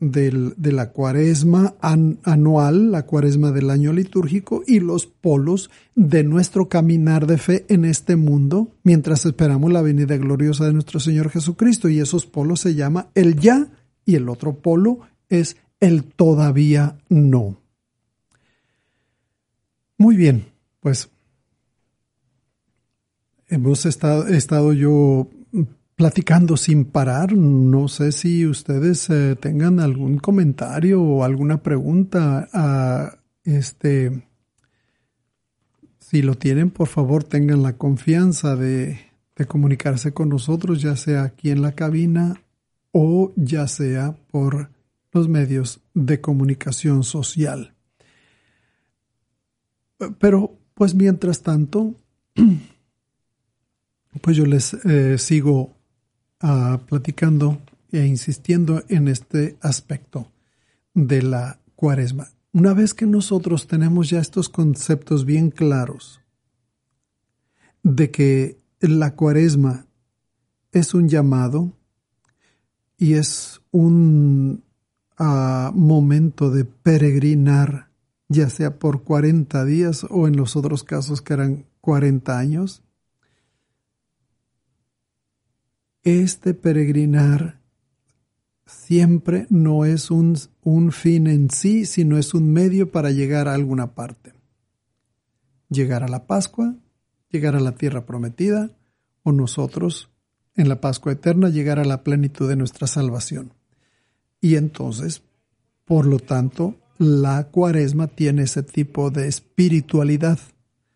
de 0.00 0.72
la 0.72 0.90
cuaresma 0.90 1.74
anual, 1.80 2.92
la 2.92 3.04
cuaresma 3.04 3.50
del 3.50 3.70
año 3.70 3.92
litúrgico 3.92 4.62
y 4.66 4.78
los 4.78 5.06
polos 5.06 5.70
de 5.96 6.22
nuestro 6.22 6.68
caminar 6.68 7.26
de 7.26 7.36
fe 7.38 7.66
en 7.68 7.84
este 7.84 8.14
mundo 8.14 8.76
mientras 8.84 9.26
esperamos 9.26 9.72
la 9.72 9.82
venida 9.82 10.16
gloriosa 10.16 10.66
de 10.66 10.72
nuestro 10.72 11.00
Señor 11.00 11.30
Jesucristo. 11.30 11.88
Y 11.88 11.98
esos 11.98 12.26
polos 12.26 12.60
se 12.60 12.74
llama 12.76 13.08
el 13.14 13.40
ya 13.40 13.68
y 14.04 14.14
el 14.14 14.28
otro 14.28 14.60
polo 14.60 15.00
es 15.28 15.56
el 15.80 16.04
todavía 16.04 16.98
no. 17.08 17.60
Muy 19.96 20.16
bien, 20.16 20.46
pues 20.78 21.10
hemos 23.48 23.84
estado, 23.84 24.28
estado 24.28 24.72
yo 24.72 25.28
platicando 25.98 26.56
sin 26.56 26.84
parar. 26.84 27.32
No 27.32 27.88
sé 27.88 28.12
si 28.12 28.46
ustedes 28.46 29.10
eh, 29.10 29.34
tengan 29.34 29.80
algún 29.80 30.18
comentario 30.18 31.02
o 31.02 31.24
alguna 31.24 31.60
pregunta 31.60 33.18
este. 33.42 34.24
Si 35.98 36.22
lo 36.22 36.36
tienen, 36.36 36.70
por 36.70 36.86
favor, 36.86 37.24
tengan 37.24 37.62
la 37.62 37.76
confianza 37.76 38.54
de, 38.54 39.00
de 39.34 39.46
comunicarse 39.46 40.14
con 40.14 40.28
nosotros, 40.28 40.80
ya 40.80 40.94
sea 40.96 41.24
aquí 41.24 41.50
en 41.50 41.62
la 41.62 41.72
cabina 41.72 42.40
o 42.92 43.32
ya 43.34 43.66
sea 43.66 44.16
por 44.30 44.70
los 45.12 45.28
medios 45.28 45.80
de 45.94 46.20
comunicación 46.20 47.02
social. 47.02 47.74
Pero, 50.20 50.56
pues 50.74 50.94
mientras 50.94 51.42
tanto, 51.42 51.96
pues 54.22 54.36
yo 54.36 54.46
les 54.46 54.74
eh, 54.84 55.18
sigo 55.18 55.77
platicando 56.38 57.58
e 57.90 58.06
insistiendo 58.06 58.82
en 58.88 59.08
este 59.08 59.56
aspecto 59.60 60.30
de 60.94 61.22
la 61.22 61.58
cuaresma. 61.74 62.28
Una 62.52 62.74
vez 62.74 62.94
que 62.94 63.06
nosotros 63.06 63.66
tenemos 63.66 64.10
ya 64.10 64.20
estos 64.20 64.48
conceptos 64.48 65.24
bien 65.24 65.50
claros 65.50 66.20
de 67.82 68.10
que 68.10 68.58
la 68.80 69.14
cuaresma 69.14 69.86
es 70.72 70.94
un 70.94 71.08
llamado 71.08 71.72
y 72.96 73.14
es 73.14 73.60
un 73.70 74.64
ah, 75.16 75.72
momento 75.74 76.50
de 76.50 76.64
peregrinar, 76.64 77.90
ya 78.28 78.50
sea 78.50 78.78
por 78.78 79.04
40 79.04 79.64
días 79.64 80.04
o 80.08 80.26
en 80.26 80.36
los 80.36 80.56
otros 80.56 80.84
casos 80.84 81.22
que 81.22 81.34
eran 81.34 81.66
40 81.80 82.38
años, 82.38 82.82
este 86.08 86.54
peregrinar 86.54 87.60
siempre 88.66 89.46
no 89.50 89.84
es 89.84 90.10
un, 90.10 90.38
un, 90.62 90.92
fin 90.92 91.26
en 91.26 91.50
sí, 91.50 91.86
sino 91.86 92.18
es 92.18 92.34
un 92.34 92.52
medio 92.52 92.90
para 92.90 93.10
llegar 93.10 93.48
a 93.48 93.54
alguna 93.54 93.94
parte. 93.94 94.32
Llegar 95.68 96.02
a 96.02 96.08
la 96.08 96.26
Pascua, 96.26 96.74
llegar 97.30 97.56
a 97.56 97.60
la 97.60 97.72
tierra 97.72 98.06
prometida, 98.06 98.70
o 99.22 99.32
nosotros, 99.32 100.10
en 100.54 100.68
la 100.68 100.80
Pascua 100.80 101.12
eterna, 101.12 101.50
llegar 101.50 101.78
a 101.78 101.84
la 101.84 102.02
plenitud 102.02 102.48
de 102.48 102.56
nuestra 102.56 102.86
salvación. 102.86 103.52
Y 104.40 104.56
entonces, 104.56 105.22
por 105.84 106.06
lo 106.06 106.18
tanto, 106.18 106.76
la 106.98 107.44
cuaresma 107.44 108.06
tiene 108.08 108.42
ese 108.42 108.62
tipo 108.62 109.10
de 109.10 109.28
espiritualidad, 109.28 110.38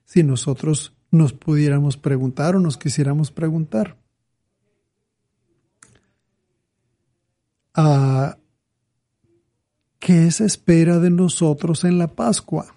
si 0.05 0.23
nosotros 0.23 0.95
nos 1.11 1.33
pudiéramos 1.33 1.97
preguntar 1.97 2.57
o 2.57 2.61
nos 2.61 2.77
quisiéramos 2.77 3.31
preguntar. 3.31 4.02
Ah, 7.75 8.37
¿Qué 9.99 10.31
se 10.33 10.45
espera 10.45 10.99
de 10.99 11.11
nosotros 11.11 11.85
en 11.85 11.97
la 11.97 12.09
Pascua? 12.09 12.77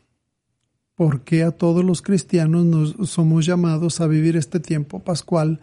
¿Por 0.94 1.24
qué 1.24 1.44
a 1.44 1.50
todos 1.50 1.84
los 1.84 2.04
cristianos 2.04 2.66
nos 2.66 3.10
somos 3.10 3.46
llamados 3.46 4.00
a 4.00 4.08
vivir 4.08 4.38
este 4.38 4.60
tiempo 4.60 5.04
pascual 5.04 5.60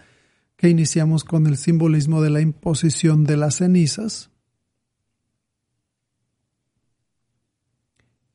que 0.57 0.69
iniciamos 0.69 1.23
con 1.23 1.47
el 1.47 1.57
simbolismo 1.57 2.21
de 2.21 2.31
la 2.31 2.41
imposición 2.41 3.23
de 3.23 3.37
las 3.37 3.59
cenizas? 3.59 4.31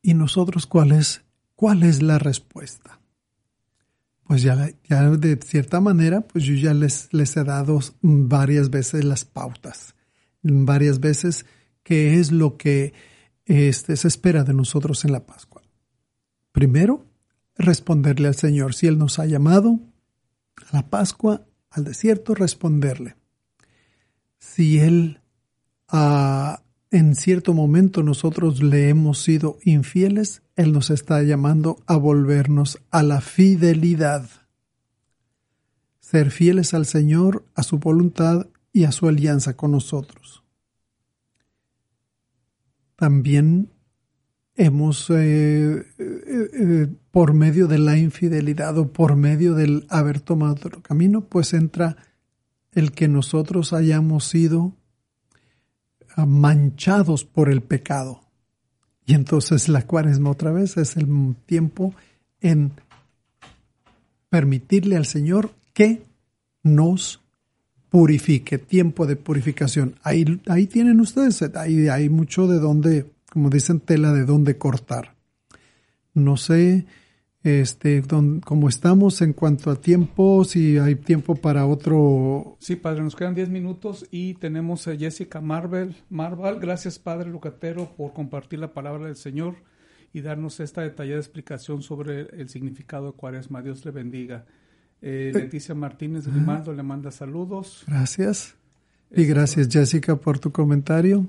¿Y 0.00 0.14
nosotros 0.14 0.66
cuál 0.66 0.92
es, 0.92 1.22
cuál 1.54 1.82
es 1.82 2.02
la 2.02 2.18
respuesta? 2.18 2.98
Pues 4.24 4.42
ya, 4.42 4.70
ya 4.88 5.02
de 5.10 5.36
cierta 5.36 5.80
manera, 5.80 6.22
pues 6.22 6.44
yo 6.44 6.54
ya 6.54 6.72
les, 6.72 7.12
les 7.12 7.36
he 7.36 7.44
dado 7.44 7.78
varias 8.00 8.70
veces 8.70 9.04
las 9.04 9.26
pautas, 9.26 9.94
varias 10.42 11.00
veces 11.00 11.46
qué 11.82 12.18
es 12.18 12.32
lo 12.32 12.56
que 12.56 12.92
este, 13.46 13.96
se 13.96 14.08
espera 14.08 14.44
de 14.44 14.54
nosotros 14.54 15.04
en 15.04 15.12
la 15.12 15.26
Pascua. 15.26 15.62
Primero, 16.52 17.06
responderle 17.56 18.28
al 18.28 18.34
Señor. 18.34 18.74
Si 18.74 18.86
Él 18.86 18.98
nos 18.98 19.18
ha 19.18 19.26
llamado 19.26 19.80
a 20.70 20.76
la 20.76 20.90
Pascua, 20.90 21.46
al 21.70 21.84
desierto, 21.84 22.34
responderle. 22.34 23.16
Si 24.38 24.78
Él 24.78 25.20
en 26.90 27.14
cierto 27.14 27.54
momento 27.54 28.02
nosotros 28.02 28.62
le 28.62 28.88
hemos 28.90 29.22
sido 29.22 29.58
infieles, 29.64 30.42
Él 30.56 30.72
nos 30.72 30.90
está 30.90 31.22
llamando 31.22 31.82
a 31.86 31.96
volvernos 31.96 32.78
a 32.90 33.02
la 33.02 33.20
fidelidad. 33.20 34.28
Ser 36.00 36.30
fieles 36.30 36.74
al 36.74 36.86
Señor, 36.86 37.44
a 37.54 37.62
su 37.62 37.78
voluntad 37.78 38.46
y 38.78 38.84
a 38.84 38.92
su 38.92 39.08
alianza 39.08 39.56
con 39.56 39.72
nosotros. 39.72 40.44
También 42.94 43.72
hemos, 44.54 45.10
eh, 45.10 45.14
eh, 45.18 45.84
eh, 45.98 46.86
por 47.10 47.34
medio 47.34 47.66
de 47.66 47.78
la 47.78 47.98
infidelidad 47.98 48.78
o 48.78 48.92
por 48.92 49.16
medio 49.16 49.54
del 49.54 49.84
haber 49.88 50.20
tomado 50.20 50.52
otro 50.52 50.80
camino, 50.80 51.22
pues 51.22 51.54
entra 51.54 51.96
el 52.70 52.92
que 52.92 53.08
nosotros 53.08 53.72
hayamos 53.72 54.28
sido 54.28 54.76
manchados 56.16 57.24
por 57.24 57.50
el 57.50 57.62
pecado. 57.62 58.20
Y 59.04 59.14
entonces 59.14 59.68
la 59.68 59.88
cuaresma 59.88 60.30
otra 60.30 60.52
vez 60.52 60.76
es 60.76 60.96
el 60.96 61.34
tiempo 61.46 61.96
en 62.40 62.74
permitirle 64.28 64.96
al 64.96 65.06
Señor 65.06 65.50
que 65.74 66.04
nos 66.62 67.20
purifique, 67.90 68.58
tiempo 68.58 69.06
de 69.06 69.16
purificación. 69.16 69.96
Ahí, 70.02 70.40
ahí 70.46 70.66
tienen 70.66 71.00
ustedes, 71.00 71.42
ahí 71.56 71.88
hay 71.88 72.08
mucho 72.08 72.46
de 72.46 72.58
donde, 72.58 73.06
como 73.32 73.50
dicen, 73.50 73.80
tela 73.80 74.12
de 74.12 74.24
dónde 74.24 74.58
cortar. 74.58 75.14
No 76.14 76.36
sé 76.36 76.86
este, 77.42 78.02
cómo 78.44 78.68
estamos 78.68 79.22
en 79.22 79.32
cuanto 79.32 79.70
a 79.70 79.80
tiempo, 79.80 80.44
si 80.44 80.76
hay 80.78 80.96
tiempo 80.96 81.36
para 81.36 81.66
otro. 81.66 82.56
Sí, 82.60 82.76
padre, 82.76 83.02
nos 83.02 83.16
quedan 83.16 83.34
10 83.34 83.48
minutos 83.48 84.06
y 84.10 84.34
tenemos 84.34 84.86
a 84.88 84.96
Jessica 84.96 85.40
Marvel. 85.40 85.96
Marvel, 86.10 86.58
gracias, 86.58 86.98
padre 86.98 87.30
Lucatero, 87.30 87.94
por 87.96 88.12
compartir 88.12 88.58
la 88.58 88.72
palabra 88.72 89.06
del 89.06 89.16
Señor 89.16 89.56
y 90.12 90.20
darnos 90.20 90.60
esta 90.60 90.82
detallada 90.82 91.20
explicación 91.20 91.82
sobre 91.82 92.22
el 92.38 92.48
significado 92.48 93.06
de 93.06 93.12
Cuaresma. 93.12 93.62
Dios 93.62 93.84
le 93.84 93.92
bendiga. 93.92 94.46
Eh, 95.00 95.30
Leticia 95.32 95.74
Martínez 95.74 96.26
Grimaldo 96.26 96.72
le 96.72 96.82
manda 96.82 97.10
saludos. 97.10 97.84
Gracias. 97.86 98.54
Y 99.10 99.24
gracias, 99.24 99.68
Jessica, 99.68 100.16
por 100.16 100.38
tu 100.38 100.52
comentario. 100.52 101.26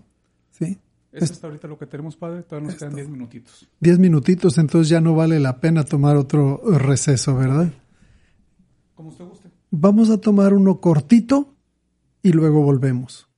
Sí. 0.52 0.78
Eso 1.12 1.34
es 1.34 1.44
ahorita 1.44 1.68
lo 1.68 1.78
que 1.78 1.86
tenemos, 1.86 2.16
padre. 2.16 2.44
Todavía 2.44 2.70
nos 2.70 2.78
quedan 2.78 2.96
10 2.96 3.10
minutitos. 3.10 3.68
10 3.80 4.00
minutitos, 4.00 4.58
entonces 4.58 4.90
ya 4.90 5.02
no 5.02 5.16
vale 5.16 5.40
la 5.40 5.60
pena 5.60 5.84
tomar 5.84 6.18
otro 6.18 6.62
receso, 6.78 7.36
¿verdad? 7.36 7.72
Como 8.96 9.10
usted 9.10 9.26
guste. 9.26 9.50
Vamos 9.72 10.10
a 10.10 10.18
tomar 10.18 10.54
uno 10.54 10.80
cortito 10.80 11.56
y 12.22 12.34
luego 12.34 12.62
volvemos. 12.62 13.29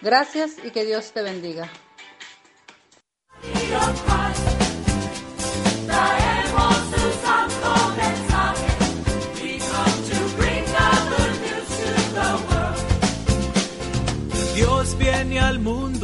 Gracias 0.02 0.52
y 0.62 0.70
que 0.70 0.84
Dios 0.84 1.10
te 1.10 1.22
bendiga. 1.22 1.68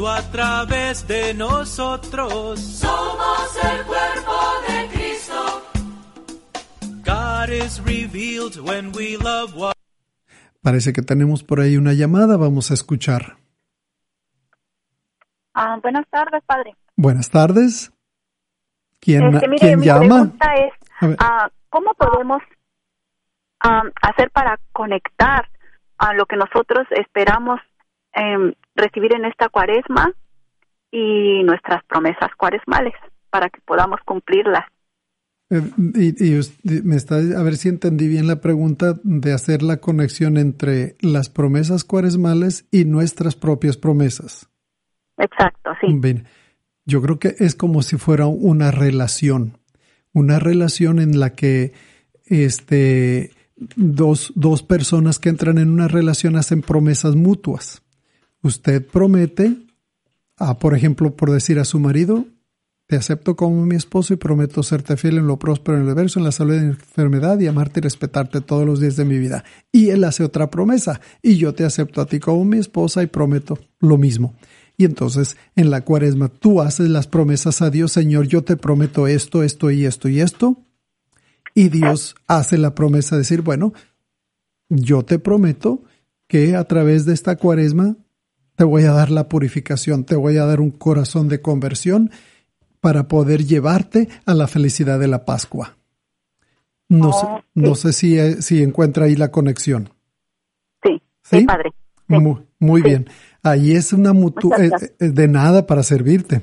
Mundo 0.02 0.08
a 0.08 0.22
través 0.30 1.06
de 1.06 1.34
nosotros. 1.34 2.60
Somos 2.60 3.56
el 3.64 3.86
cuerpo 3.86 4.32
de 4.68 4.88
Cristo. 4.88 5.62
God 7.04 7.48
is 7.50 7.80
revealed 7.80 8.56
when 8.60 8.92
we 8.94 9.16
love 9.16 9.54
one 9.56 9.72
Parece 10.62 10.92
que 10.92 11.02
tenemos 11.02 11.42
por 11.42 11.60
ahí 11.60 11.76
una 11.76 11.92
llamada, 11.92 12.36
vamos 12.36 12.70
a 12.70 12.74
escuchar. 12.74 13.36
Ah, 15.54 15.78
buenas 15.82 16.06
tardes, 16.08 16.42
padre. 16.46 16.76
Buenas 16.96 17.30
tardes. 17.30 17.92
¿Quién, 19.00 19.34
Este, 19.34 19.48
mire, 19.48 19.60
¿quién 19.60 19.80
mi 19.80 19.86
llama? 19.86 20.30
pregunta 20.30 20.54
es, 20.54 21.16
ah, 21.18 21.50
¿cómo 21.68 21.92
podemos 21.94 22.40
ah, 23.60 23.82
hacer 24.02 24.30
para 24.30 24.58
conectar 24.72 25.48
a 25.98 26.14
lo 26.14 26.26
que 26.26 26.36
nosotros 26.36 26.86
esperamos 26.92 27.60
em, 28.12 28.54
recibir 28.74 29.14
en 29.14 29.24
esta 29.24 29.48
cuaresma 29.48 30.12
y 30.90 31.42
nuestras 31.44 31.84
promesas 31.84 32.30
cuaresmales 32.36 32.94
para 33.30 33.48
que 33.48 33.60
podamos 33.64 34.00
cumplirlas? 34.04 34.64
Eh, 35.50 35.60
y, 35.94 36.28
y 36.28 36.38
us- 36.38 36.52
me 36.64 36.96
está 36.96 37.16
a 37.16 37.42
ver 37.42 37.56
si 37.56 37.68
entendí 37.68 38.08
bien 38.08 38.26
la 38.26 38.40
pregunta 38.40 38.98
de 39.02 39.32
hacer 39.32 39.62
la 39.62 39.78
conexión 39.78 40.36
entre 40.36 40.96
las 41.00 41.28
promesas 41.28 41.84
cuaresmales 41.84 42.66
y 42.70 42.84
nuestras 42.84 43.36
propias 43.36 43.76
promesas. 43.76 44.48
Exacto, 45.18 45.72
sí. 45.80 45.88
Bien, 45.98 46.26
yo 46.86 47.02
creo 47.02 47.18
que 47.18 47.34
es 47.38 47.54
como 47.54 47.82
si 47.82 47.96
fuera 47.96 48.26
una 48.26 48.70
relación, 48.70 49.58
una 50.12 50.38
relación 50.38 50.98
en 50.98 51.20
la 51.20 51.34
que 51.34 51.74
este, 52.26 53.30
dos, 53.76 54.32
dos 54.34 54.62
personas 54.62 55.18
que 55.18 55.28
entran 55.28 55.58
en 55.58 55.70
una 55.70 55.88
relación 55.88 56.36
hacen 56.36 56.62
promesas 56.62 57.14
mutuas. 57.14 57.82
Usted 58.42 58.84
promete, 58.84 59.56
a, 60.36 60.58
por 60.58 60.74
ejemplo, 60.74 61.14
por 61.14 61.30
decir 61.30 61.58
a 61.58 61.64
su 61.64 61.78
marido, 61.78 62.26
te 62.86 62.96
acepto 62.96 63.36
como 63.36 63.64
mi 63.64 63.76
esposo 63.76 64.12
y 64.12 64.16
prometo 64.16 64.62
serte 64.62 64.96
fiel 64.96 65.16
en 65.18 65.26
lo 65.26 65.38
próspero, 65.38 65.78
en 65.78 65.88
el 65.88 65.94
verso, 65.94 66.18
en 66.18 66.26
la 66.26 66.32
salud 66.32 66.54
y 66.54 66.58
en 66.58 66.62
la 66.64 66.70
enfermedad 66.72 67.40
y 67.40 67.46
amarte 67.46 67.80
y 67.80 67.82
respetarte 67.82 68.40
todos 68.40 68.66
los 68.66 68.80
días 68.80 68.96
de 68.96 69.04
mi 69.04 69.18
vida. 69.18 69.44
Y 69.70 69.90
él 69.90 70.04
hace 70.04 70.24
otra 70.24 70.50
promesa 70.50 71.00
y 71.22 71.36
yo 71.36 71.54
te 71.54 71.64
acepto 71.64 72.00
a 72.00 72.06
ti 72.06 72.20
como 72.20 72.44
mi 72.44 72.58
esposa 72.58 73.02
y 73.02 73.06
prometo 73.06 73.58
lo 73.80 73.96
mismo. 73.96 74.34
Y 74.76 74.84
entonces 74.84 75.36
en 75.56 75.70
la 75.70 75.82
cuaresma 75.82 76.28
tú 76.28 76.60
haces 76.60 76.90
las 76.90 77.06
promesas 77.06 77.62
a 77.62 77.70
Dios, 77.70 77.92
Señor, 77.92 78.26
yo 78.26 78.42
te 78.42 78.56
prometo 78.56 79.06
esto, 79.06 79.42
esto 79.42 79.70
y 79.70 79.86
esto 79.86 80.08
y 80.08 80.20
esto. 80.20 80.58
Y 81.54 81.68
Dios 81.68 82.14
hace 82.26 82.58
la 82.58 82.74
promesa 82.74 83.14
de 83.14 83.20
decir, 83.20 83.42
bueno, 83.42 83.72
yo 84.68 85.02
te 85.02 85.18
prometo 85.18 85.82
que 86.26 86.56
a 86.56 86.64
través 86.64 87.04
de 87.04 87.14
esta 87.14 87.36
cuaresma 87.36 87.96
te 88.62 88.66
voy 88.66 88.84
a 88.84 88.92
dar 88.92 89.10
la 89.10 89.28
purificación, 89.28 90.04
te 90.04 90.14
voy 90.14 90.36
a 90.36 90.44
dar 90.46 90.60
un 90.60 90.70
corazón 90.70 91.26
de 91.26 91.40
conversión 91.42 92.12
para 92.80 93.08
poder 93.08 93.44
llevarte 93.44 94.08
a 94.24 94.34
la 94.34 94.46
felicidad 94.46 95.00
de 95.00 95.08
la 95.08 95.24
Pascua. 95.24 95.74
No, 96.88 97.10
no 97.54 97.74
sé 97.74 97.92
si, 97.92 98.16
eh, 98.20 98.40
si 98.40 98.62
encuentra 98.62 99.06
ahí 99.06 99.16
la 99.16 99.32
conexión. 99.32 99.88
Sí, 100.84 101.02
¿Sí? 101.24 101.38
sí, 101.40 101.44
padre. 101.44 101.72
Sí. 102.08 102.14
Muy, 102.14 102.36
muy 102.60 102.82
bien. 102.82 103.08
Ahí 103.42 103.72
es 103.72 103.92
una 103.92 104.12
mutu 104.12 104.50
Muchas 104.50 104.80
eh, 104.84 104.94
eh, 105.00 105.08
de 105.08 105.26
nada 105.26 105.66
para 105.66 105.82
servirte. 105.82 106.42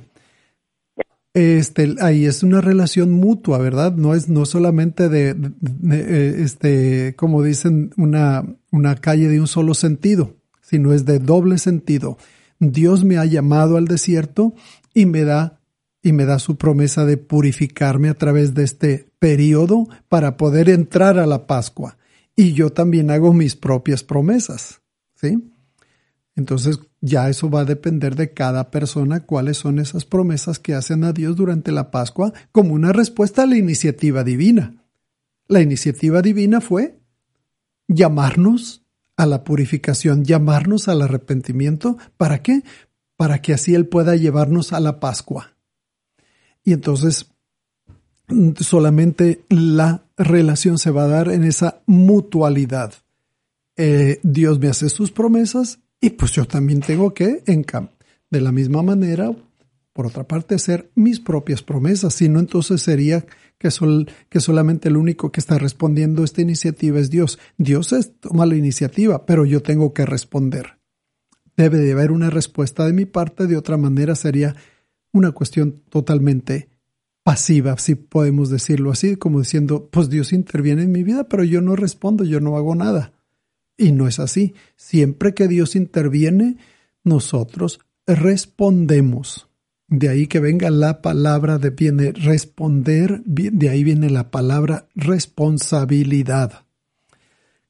Este, 1.33 1.95
ahí 2.01 2.25
es 2.25 2.43
una 2.43 2.59
relación 2.59 3.13
mutua, 3.13 3.59
¿verdad? 3.59 3.93
No 3.95 4.13
es 4.13 4.27
no 4.27 4.45
solamente 4.45 5.07
de, 5.07 5.35
de- 5.35 5.53
de, 5.61 6.43
este, 6.43 7.15
como 7.15 7.43
dicen, 7.43 7.91
una, 7.95 8.43
una 8.73 8.95
calle 8.95 9.29
de 9.29 9.39
un 9.39 9.47
solo 9.47 9.73
sentido, 9.73 10.35
sino 10.69 10.93
es 10.93 11.03
de 11.05 11.17
doble 11.17 11.57
sentido. 11.57 12.19
Dios 12.59 13.03
me 13.03 13.17
ha 13.17 13.25
llamado 13.25 13.75
al 13.75 13.85
desierto 13.85 14.53
y 14.93 15.07
me 15.07 15.23
da 15.23 15.59
y 16.03 16.13
me 16.13 16.25
da 16.25 16.37
su 16.37 16.57
promesa 16.57 17.05
de 17.05 17.17
purificarme 17.17 18.07
a 18.09 18.13
través 18.13 18.53
de 18.53 18.63
este 18.63 19.09
periodo 19.17 19.87
para 20.07 20.37
poder 20.37 20.69
entrar 20.69 21.17
a 21.17 21.25
la 21.25 21.47
Pascua. 21.47 21.97
Y 22.35 22.53
yo 22.53 22.69
también 22.69 23.09
hago 23.09 23.33
mis 23.33 23.55
propias 23.55 24.03
promesas, 24.03 24.81
¿sí? 25.15 25.51
Entonces 26.35 26.79
ya 27.01 27.29
eso 27.29 27.49
va 27.49 27.61
a 27.61 27.65
depender 27.65 28.15
de 28.15 28.31
cada 28.31 28.69
persona 28.69 29.25
cuáles 29.25 29.57
son 29.57 29.79
esas 29.79 30.05
promesas 30.05 30.59
que 30.59 30.75
hacen 30.75 31.03
a 31.03 31.13
Dios 31.13 31.35
durante 31.35 31.71
la 31.71 31.89
Pascua 31.89 32.31
como 32.51 32.75
una 32.75 32.93
respuesta 32.93 33.43
a 33.43 33.47
la 33.47 33.57
iniciativa 33.57 34.23
divina. 34.23 34.85
La 35.47 35.61
iniciativa 35.61 36.21
divina 36.21 36.61
fue 36.61 36.99
llamarnos 37.87 38.78
a 39.19 39.25
la 39.25 39.43
purificación, 39.43 40.23
llamarnos 40.23 40.87
al 40.87 41.01
arrepentimiento. 41.01 41.97
¿Para 42.15 42.41
qué? 42.41 42.63
Para 43.17 43.41
que 43.41 43.51
así 43.53 43.75
Él 43.75 43.85
pueda 43.85 44.15
llevarnos 44.15 44.71
a 44.71 44.79
la 44.79 45.01
Pascua. 45.01 45.57
Y 46.63 46.71
entonces 46.71 47.29
solamente 48.61 49.43
la 49.49 50.05
relación 50.15 50.77
se 50.77 50.91
va 50.91 51.03
a 51.03 51.07
dar 51.07 51.31
en 51.33 51.43
esa 51.43 51.81
mutualidad. 51.85 52.93
Eh, 53.75 54.21
Dios 54.23 54.57
me 54.57 54.69
hace 54.69 54.87
sus 54.87 55.11
promesas 55.11 55.79
y 55.99 56.11
pues 56.11 56.31
yo 56.31 56.45
también 56.45 56.79
tengo 56.79 57.13
que, 57.13 57.43
en 57.45 57.65
de 58.29 58.39
la 58.39 58.53
misma 58.53 58.83
manera, 58.83 59.35
por 59.91 60.07
otra 60.07 60.25
parte, 60.25 60.55
hacer 60.55 60.91
mis 60.95 61.19
propias 61.19 61.61
promesas. 61.61 62.13
Si 62.13 62.29
no, 62.29 62.39
entonces 62.39 62.81
sería 62.81 63.25
que, 63.59 63.69
sol- 63.69 64.09
que 64.29 64.39
solamente 64.39 64.89
el 64.89 64.97
único 64.97 65.31
que 65.31 65.39
está 65.39 65.59
respondiendo 65.59 66.23
a 66.23 66.25
esta 66.25 66.41
iniciativa 66.41 66.99
es 66.99 67.11
Dios. 67.11 67.37
Dios 67.57 67.93
es, 67.93 68.19
toma 68.19 68.45
la 68.47 68.55
iniciativa, 68.55 69.25
pero 69.25 69.45
yo 69.45 69.61
tengo 69.61 69.93
que 69.93 70.05
responder. 70.05 70.79
Debe 71.55 71.77
de 71.77 71.91
haber 71.91 72.11
una 72.11 72.29
respuesta 72.29 72.85
de 72.85 72.93
mi 72.93 73.05
parte, 73.05 73.45
de 73.45 73.57
otra 73.57 73.77
manera 73.77 74.15
sería 74.15 74.55
una 75.11 75.31
cuestión 75.33 75.81
totalmente 75.89 76.69
pasiva, 77.23 77.77
si 77.77 77.95
podemos 77.95 78.49
decirlo 78.49 78.91
así, 78.91 79.17
como 79.17 79.39
diciendo, 79.39 79.89
pues 79.91 80.09
Dios 80.09 80.31
interviene 80.31 80.83
en 80.83 80.91
mi 80.91 81.03
vida, 81.03 81.25
pero 81.27 81.43
yo 81.43 81.61
no 81.61 81.75
respondo, 81.75 82.23
yo 82.23 82.39
no 82.39 82.55
hago 82.55 82.75
nada. 82.75 83.11
Y 83.77 83.91
no 83.91 84.07
es 84.07 84.19
así. 84.19 84.55
Siempre 84.77 85.33
que 85.33 85.47
Dios 85.47 85.75
interviene, 85.75 86.57
nosotros 87.03 87.81
respondemos. 88.07 89.48
De 89.89 90.07
ahí 90.09 90.27
que 90.27 90.39
venga 90.39 90.69
la 90.69 91.01
palabra 91.01 91.57
de 91.57 91.71
viene 91.71 92.11
responder, 92.11 93.23
de 93.25 93.69
ahí 93.69 93.83
viene 93.83 94.09
la 94.09 94.29
palabra 94.29 94.87
responsabilidad. 94.93 96.65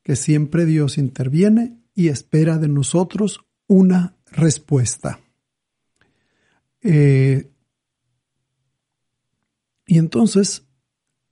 Que 0.03 0.15
siempre 0.15 0.65
Dios 0.65 0.97
interviene 0.97 1.77
y 1.95 2.09
espera 2.09 2.57
de 2.57 2.67
nosotros 2.67 3.45
una 3.67 4.17
respuesta. 4.31 5.21
Eh, 6.81 7.49
y 9.85 9.97
entonces, 9.97 10.63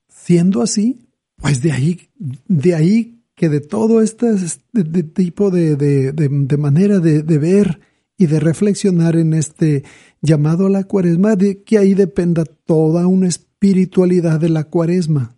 siendo 0.08 0.62
así, 0.62 1.08
pues 1.36 1.62
de 1.62 1.72
ahí, 1.74 2.10
de 2.16 2.76
ahí 2.76 3.24
que 3.36 3.50
de 3.50 3.60
todo 3.62 4.02
este 4.02 4.28
de 4.74 5.04
tipo 5.04 5.52
de, 5.52 5.76
de- 5.76 6.12
de- 6.12 6.30
de 6.30 6.58
manera 6.58 7.00
de 7.00 7.38
ver 7.38 7.80
y 8.18 8.26
de 8.26 8.40
reflexionar 8.40 9.16
en 9.16 9.34
este 9.34 9.84
llamado 10.22 10.66
a 10.66 10.70
la 10.70 10.84
cuaresma, 10.84 11.36
de 11.36 11.64
que 11.64 11.78
ahí 11.78 11.94
dependa 11.94 12.46
toda 12.46 13.06
una 13.08 13.28
espiritualidad 13.28 14.40
de 14.40 14.50
la 14.50 14.64
cuaresma. 14.66 15.38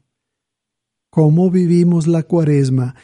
Cómo 1.09 1.51
vivimos 1.51 2.07
la 2.07 2.23
cuaresma, 2.23 2.95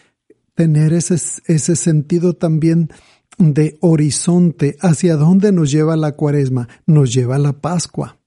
tener 0.54 0.94
ese, 0.94 1.16
ese 1.48 1.76
sentido 1.76 2.34
también 2.34 2.90
de 3.38 3.78
horizonte, 3.82 4.78
hacia 4.80 5.18
dónde 5.18 5.52
nos 5.52 5.72
lleva 5.72 5.98
la 5.98 6.14
cuaresma, 6.14 6.70
nos 6.86 7.14
lleva 7.14 7.38
la 7.38 7.54
Pascua. 7.54 8.18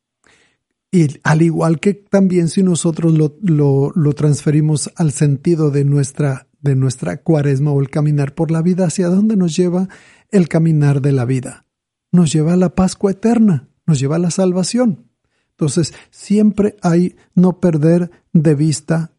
Y 0.90 1.18
al 1.22 1.42
igual 1.42 1.80
que 1.80 1.94
también 1.94 2.48
si 2.48 2.62
nosotros 2.62 3.16
lo, 3.16 3.36
lo, 3.42 3.92
lo 3.94 4.12
transferimos 4.12 4.90
al 4.96 5.12
sentido 5.12 5.70
de 5.70 5.84
nuestra, 5.84 6.48
de 6.60 6.76
nuestra 6.76 7.22
cuaresma 7.22 7.72
o 7.72 7.80
el 7.80 7.88
caminar 7.88 8.34
por 8.34 8.50
la 8.50 8.62
vida, 8.62 8.86
¿hacia 8.86 9.08
dónde 9.08 9.36
nos 9.36 9.56
lleva 9.56 9.88
el 10.30 10.48
caminar 10.48 11.00
de 11.00 11.12
la 11.12 11.24
vida? 11.24 11.66
Nos 12.10 12.32
lleva 12.32 12.54
a 12.54 12.56
la 12.56 12.74
Pascua 12.74 13.10
eterna, 13.10 13.68
nos 13.86 14.00
lleva 14.00 14.16
a 14.16 14.20
la 14.20 14.30
salvación. 14.30 15.10
Entonces, 15.50 15.94
siempre 16.10 16.76
hay 16.82 17.16
no 17.34 17.60
perder 17.60 18.10
de 18.32 18.54
vista 18.54 19.12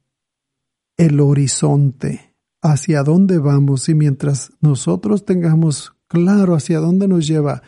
el 0.97 1.19
horizonte, 1.19 2.35
hacia 2.61 3.03
dónde 3.03 3.37
vamos 3.37 3.87
y 3.89 3.95
mientras 3.95 4.51
nosotros 4.59 5.25
tengamos 5.25 5.95
claro 6.07 6.55
hacia 6.55 6.79
dónde 6.79 7.07
nos 7.07 7.25
lleva 7.27 7.61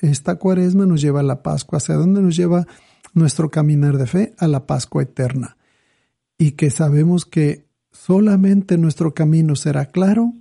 esta 0.00 0.36
cuaresma 0.36 0.86
nos 0.86 1.00
lleva 1.00 1.20
a 1.20 1.24
la 1.24 1.42
Pascua, 1.42 1.78
hacia 1.78 1.94
dónde 1.94 2.20
nos 2.20 2.36
lleva 2.36 2.66
nuestro 3.14 3.50
caminar 3.50 3.98
de 3.98 4.06
fe 4.06 4.34
a 4.38 4.48
la 4.48 4.66
Pascua 4.66 5.02
eterna. 5.02 5.56
Y 6.38 6.52
que 6.52 6.70
sabemos 6.70 7.24
que 7.24 7.68
solamente 7.90 8.78
nuestro 8.78 9.14
camino 9.14 9.54
será 9.54 9.86
claro. 9.86 10.32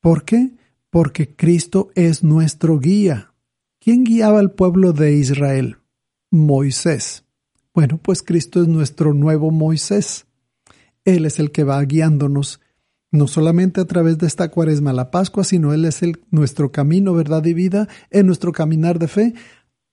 ¿Por 0.00 0.24
qué? 0.24 0.56
Porque 0.90 1.34
Cristo 1.34 1.90
es 1.94 2.22
nuestro 2.22 2.78
guía. 2.78 3.32
¿Quién 3.78 4.04
guiaba 4.04 4.40
al 4.40 4.52
pueblo 4.52 4.92
de 4.92 5.14
Israel? 5.14 5.78
Moisés. 6.30 7.24
Bueno, 7.72 7.98
pues 8.02 8.22
Cristo 8.22 8.60
es 8.60 8.68
nuestro 8.68 9.14
nuevo 9.14 9.50
Moisés. 9.50 10.26
Él 11.04 11.24
es 11.24 11.38
el 11.38 11.50
que 11.52 11.64
va 11.64 11.82
guiándonos 11.82 12.60
no 13.12 13.26
solamente 13.26 13.80
a 13.80 13.84
través 13.86 14.18
de 14.18 14.26
esta 14.26 14.50
cuaresma 14.50 14.92
la 14.92 15.10
Pascua, 15.10 15.44
sino 15.44 15.72
Él 15.72 15.84
es 15.84 16.02
el, 16.02 16.20
nuestro 16.30 16.70
camino, 16.70 17.14
verdad 17.14 17.44
y 17.44 17.54
vida, 17.54 17.88
en 18.10 18.26
nuestro 18.26 18.52
caminar 18.52 18.98
de 18.98 19.08
fe 19.08 19.34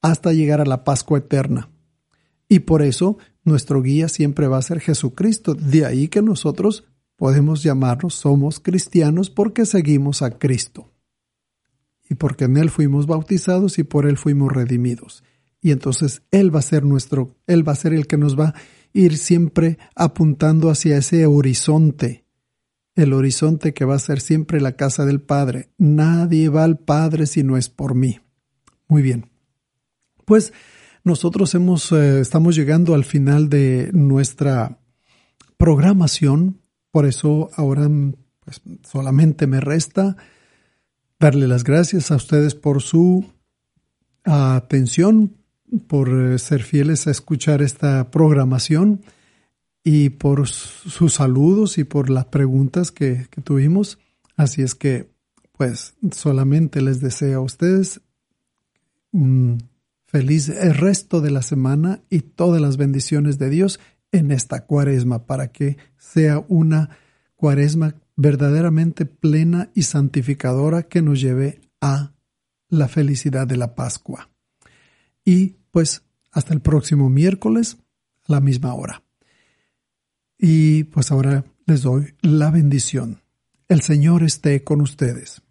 hasta 0.01 0.33
llegar 0.33 0.61
a 0.61 0.65
la 0.65 0.83
Pascua 0.83 1.17
eterna. 1.19 1.69
Y 2.47 2.59
por 2.59 2.81
eso 2.81 3.17
nuestro 3.43 3.81
guía 3.81 4.07
siempre 4.07 4.47
va 4.47 4.57
a 4.57 4.61
ser 4.61 4.79
Jesucristo. 4.79 5.55
De 5.55 5.85
ahí 5.85 6.07
que 6.07 6.21
nosotros 6.21 6.85
podemos 7.17 7.61
llamarnos 7.63 8.13
somos 8.15 8.61
cristianos 8.61 9.29
porque 9.29 9.65
seguimos 9.65 10.21
a 10.21 10.31
Cristo. 10.39 10.93
Y 12.09 12.15
porque 12.15 12.45
en 12.45 12.55
Él 12.55 12.69
fuimos 12.69 13.05
bautizados 13.05 13.77
y 13.79 13.83
por 13.83 14.05
Él 14.05 14.17
fuimos 14.17 14.53
redimidos. 14.53 15.25
Y 15.59 15.71
entonces 15.71 16.21
Él 16.31 16.55
va 16.55 16.59
a 16.59 16.63
ser 16.63 16.85
nuestro, 16.85 17.35
Él 17.45 17.67
va 17.67 17.73
a 17.73 17.75
ser 17.75 17.93
el 17.93 18.07
que 18.07 18.17
nos 18.17 18.39
va 18.39 18.45
a 18.45 18.55
ir 18.93 19.17
siempre 19.17 19.77
apuntando 19.95 20.69
hacia 20.69 20.97
ese 20.97 21.25
horizonte 21.25 22.23
el 22.97 23.13
horizonte 23.13 23.73
que 23.73 23.85
va 23.85 23.95
a 23.95 23.99
ser 23.99 24.19
siempre 24.19 24.59
la 24.59 24.71
casa 24.71 25.05
del 25.05 25.21
Padre. 25.21 25.69
Nadie 25.77 26.49
va 26.49 26.63
al 26.63 26.79
Padre 26.79 27.27
si 27.27 27.43
no 27.43 27.55
es 27.55 27.69
por 27.69 27.93
mí. 27.93 28.19
Muy 28.87 29.03
bien. 29.03 29.29
Pues 30.25 30.51
nosotros 31.03 31.53
hemos, 31.53 31.91
eh, 31.91 32.19
estamos 32.19 32.55
llegando 32.55 32.95
al 32.95 33.05
final 33.05 33.49
de 33.49 33.91
nuestra 33.93 34.79
programación. 35.57 36.59
Por 36.97 37.05
eso 37.05 37.51
ahora 37.55 37.87
pues, 38.43 38.59
solamente 38.81 39.45
me 39.45 39.59
resta 39.59 40.17
darle 41.19 41.47
las 41.47 41.63
gracias 41.63 42.09
a 42.09 42.15
ustedes 42.15 42.55
por 42.55 42.81
su 42.81 43.23
atención, 44.23 45.37
por 45.85 46.09
eh, 46.09 46.39
ser 46.39 46.63
fieles 46.63 47.05
a 47.05 47.11
escuchar 47.11 47.61
esta 47.61 48.09
programación 48.09 49.03
y 49.83 50.09
por 50.09 50.47
sus 50.47 51.13
saludos 51.13 51.77
y 51.77 51.83
por 51.83 52.09
las 52.09 52.25
preguntas 52.25 52.91
que, 52.91 53.27
que 53.29 53.41
tuvimos. 53.41 53.99
Así 54.35 54.63
es 54.63 54.73
que, 54.73 55.07
pues, 55.55 55.93
solamente 56.11 56.81
les 56.81 56.99
deseo 56.99 57.41
a 57.41 57.43
ustedes 57.43 58.01
un 59.11 59.69
feliz 60.07 60.49
el 60.49 60.73
resto 60.73 61.21
de 61.21 61.29
la 61.29 61.43
semana 61.43 62.01
y 62.09 62.21
todas 62.21 62.59
las 62.59 62.77
bendiciones 62.77 63.37
de 63.37 63.51
Dios 63.51 63.79
en 64.11 64.31
esta 64.31 64.65
cuaresma 64.65 65.25
para 65.25 65.51
que 65.51 65.77
sea 65.97 66.43
una 66.47 66.97
cuaresma 67.35 67.95
verdaderamente 68.15 69.05
plena 69.05 69.69
y 69.73 69.83
santificadora 69.83 70.83
que 70.83 71.01
nos 71.01 71.21
lleve 71.21 71.61
a 71.81 72.13
la 72.69 72.87
felicidad 72.87 73.47
de 73.47 73.57
la 73.57 73.75
Pascua. 73.75 74.29
Y 75.23 75.55
pues 75.71 76.03
hasta 76.31 76.53
el 76.53 76.61
próximo 76.61 77.09
miércoles 77.09 77.77
a 78.27 78.33
la 78.33 78.41
misma 78.41 78.73
hora. 78.73 79.03
Y 80.37 80.85
pues 80.85 81.11
ahora 81.11 81.45
les 81.65 81.81
doy 81.81 82.15
la 82.21 82.51
bendición. 82.51 83.21
El 83.67 83.81
Señor 83.81 84.23
esté 84.23 84.63
con 84.63 84.81
ustedes. 84.81 85.41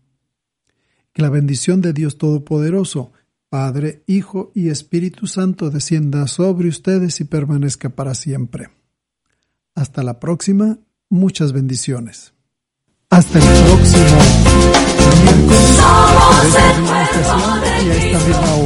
Que 1.13 1.23
la 1.23 1.31
bendición 1.31 1.81
de 1.81 1.93
Dios 1.93 2.19
Todopoderoso, 2.19 3.13
Padre, 3.49 4.03
Hijo 4.07 4.51
y 4.55 4.71
Espíritu 4.71 5.27
Santo 5.27 5.71
descienda 5.71 6.27
sobre 6.27 6.69
ustedes 6.69 7.21
y 7.21 7.25
permanezca 7.25 7.91
para 7.91 8.15
siempre. 8.15 8.71
Hasta 9.75 10.03
la 10.03 10.19
próxima, 10.19 10.79
muchas 11.09 11.53
bendiciones. 11.53 12.33
Hasta 13.11 13.39
el 13.39 13.45
próximo 13.45 14.05
miércoles 15.23 15.79
a 15.81 16.43
esta 17.95 18.19
misma 18.27 18.55
hora. 18.57 18.66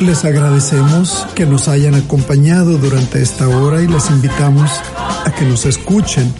Les 0.00 0.24
agradecemos 0.24 1.26
que 1.34 1.46
nos 1.46 1.68
hayan 1.68 1.94
acompañado 1.94 2.76
durante 2.76 3.22
esta 3.22 3.48
hora 3.48 3.80
y 3.80 3.86
les 3.86 4.10
invitamos 4.10 4.70
a 5.24 5.32
que 5.32 5.44
nos 5.44 5.64
escuchen 5.64 6.32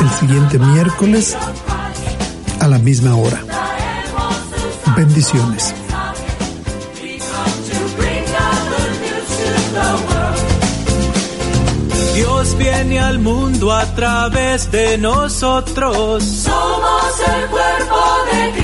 el 0.00 0.10
siguiente 0.10 0.58
miércoles 0.58 1.36
a 2.60 2.66
la 2.66 2.78
misma 2.78 3.14
hora. 3.14 3.40
Bendiciones. 4.96 5.74
Dios 12.14 12.58
viene 12.58 12.98
al 12.98 13.20
mundo 13.20 13.72
a 13.72 13.86
través 13.94 14.70
de 14.72 14.98
nosotros. 14.98 16.24
Somos 16.24 17.20
el 17.28 17.48
cuerpo 17.48 17.96
de 18.32 18.50
Cristo. 18.50 18.57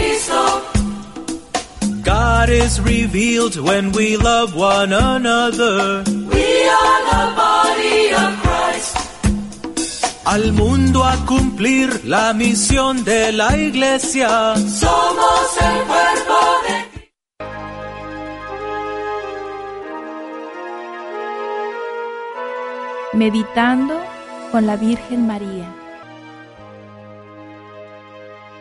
God 2.05 2.51
is 2.51 2.81
revealed 2.83 3.57
when 3.57 3.91
we 3.93 4.19
love 4.19 4.55
one 4.55 4.93
another. 4.93 6.05
We 6.05 6.49
are 6.69 7.01
the 7.13 7.25
body 7.45 8.13
of 8.23 8.31
Christ. 8.45 8.97
Al 10.27 10.53
mundo 10.53 11.03
a 11.03 11.17
cumplir 11.25 12.05
la 12.05 12.35
misión 12.35 13.05
de 13.05 13.33
la 13.33 13.57
iglesia. 13.57 14.55
Somos 14.57 15.57
el 15.63 15.79
cuerpo 15.87 16.39
de 16.67 16.75
Meditando 23.15 23.99
con 24.53 24.67
la 24.67 24.77
Virgen 24.77 25.27
María. 25.27 25.84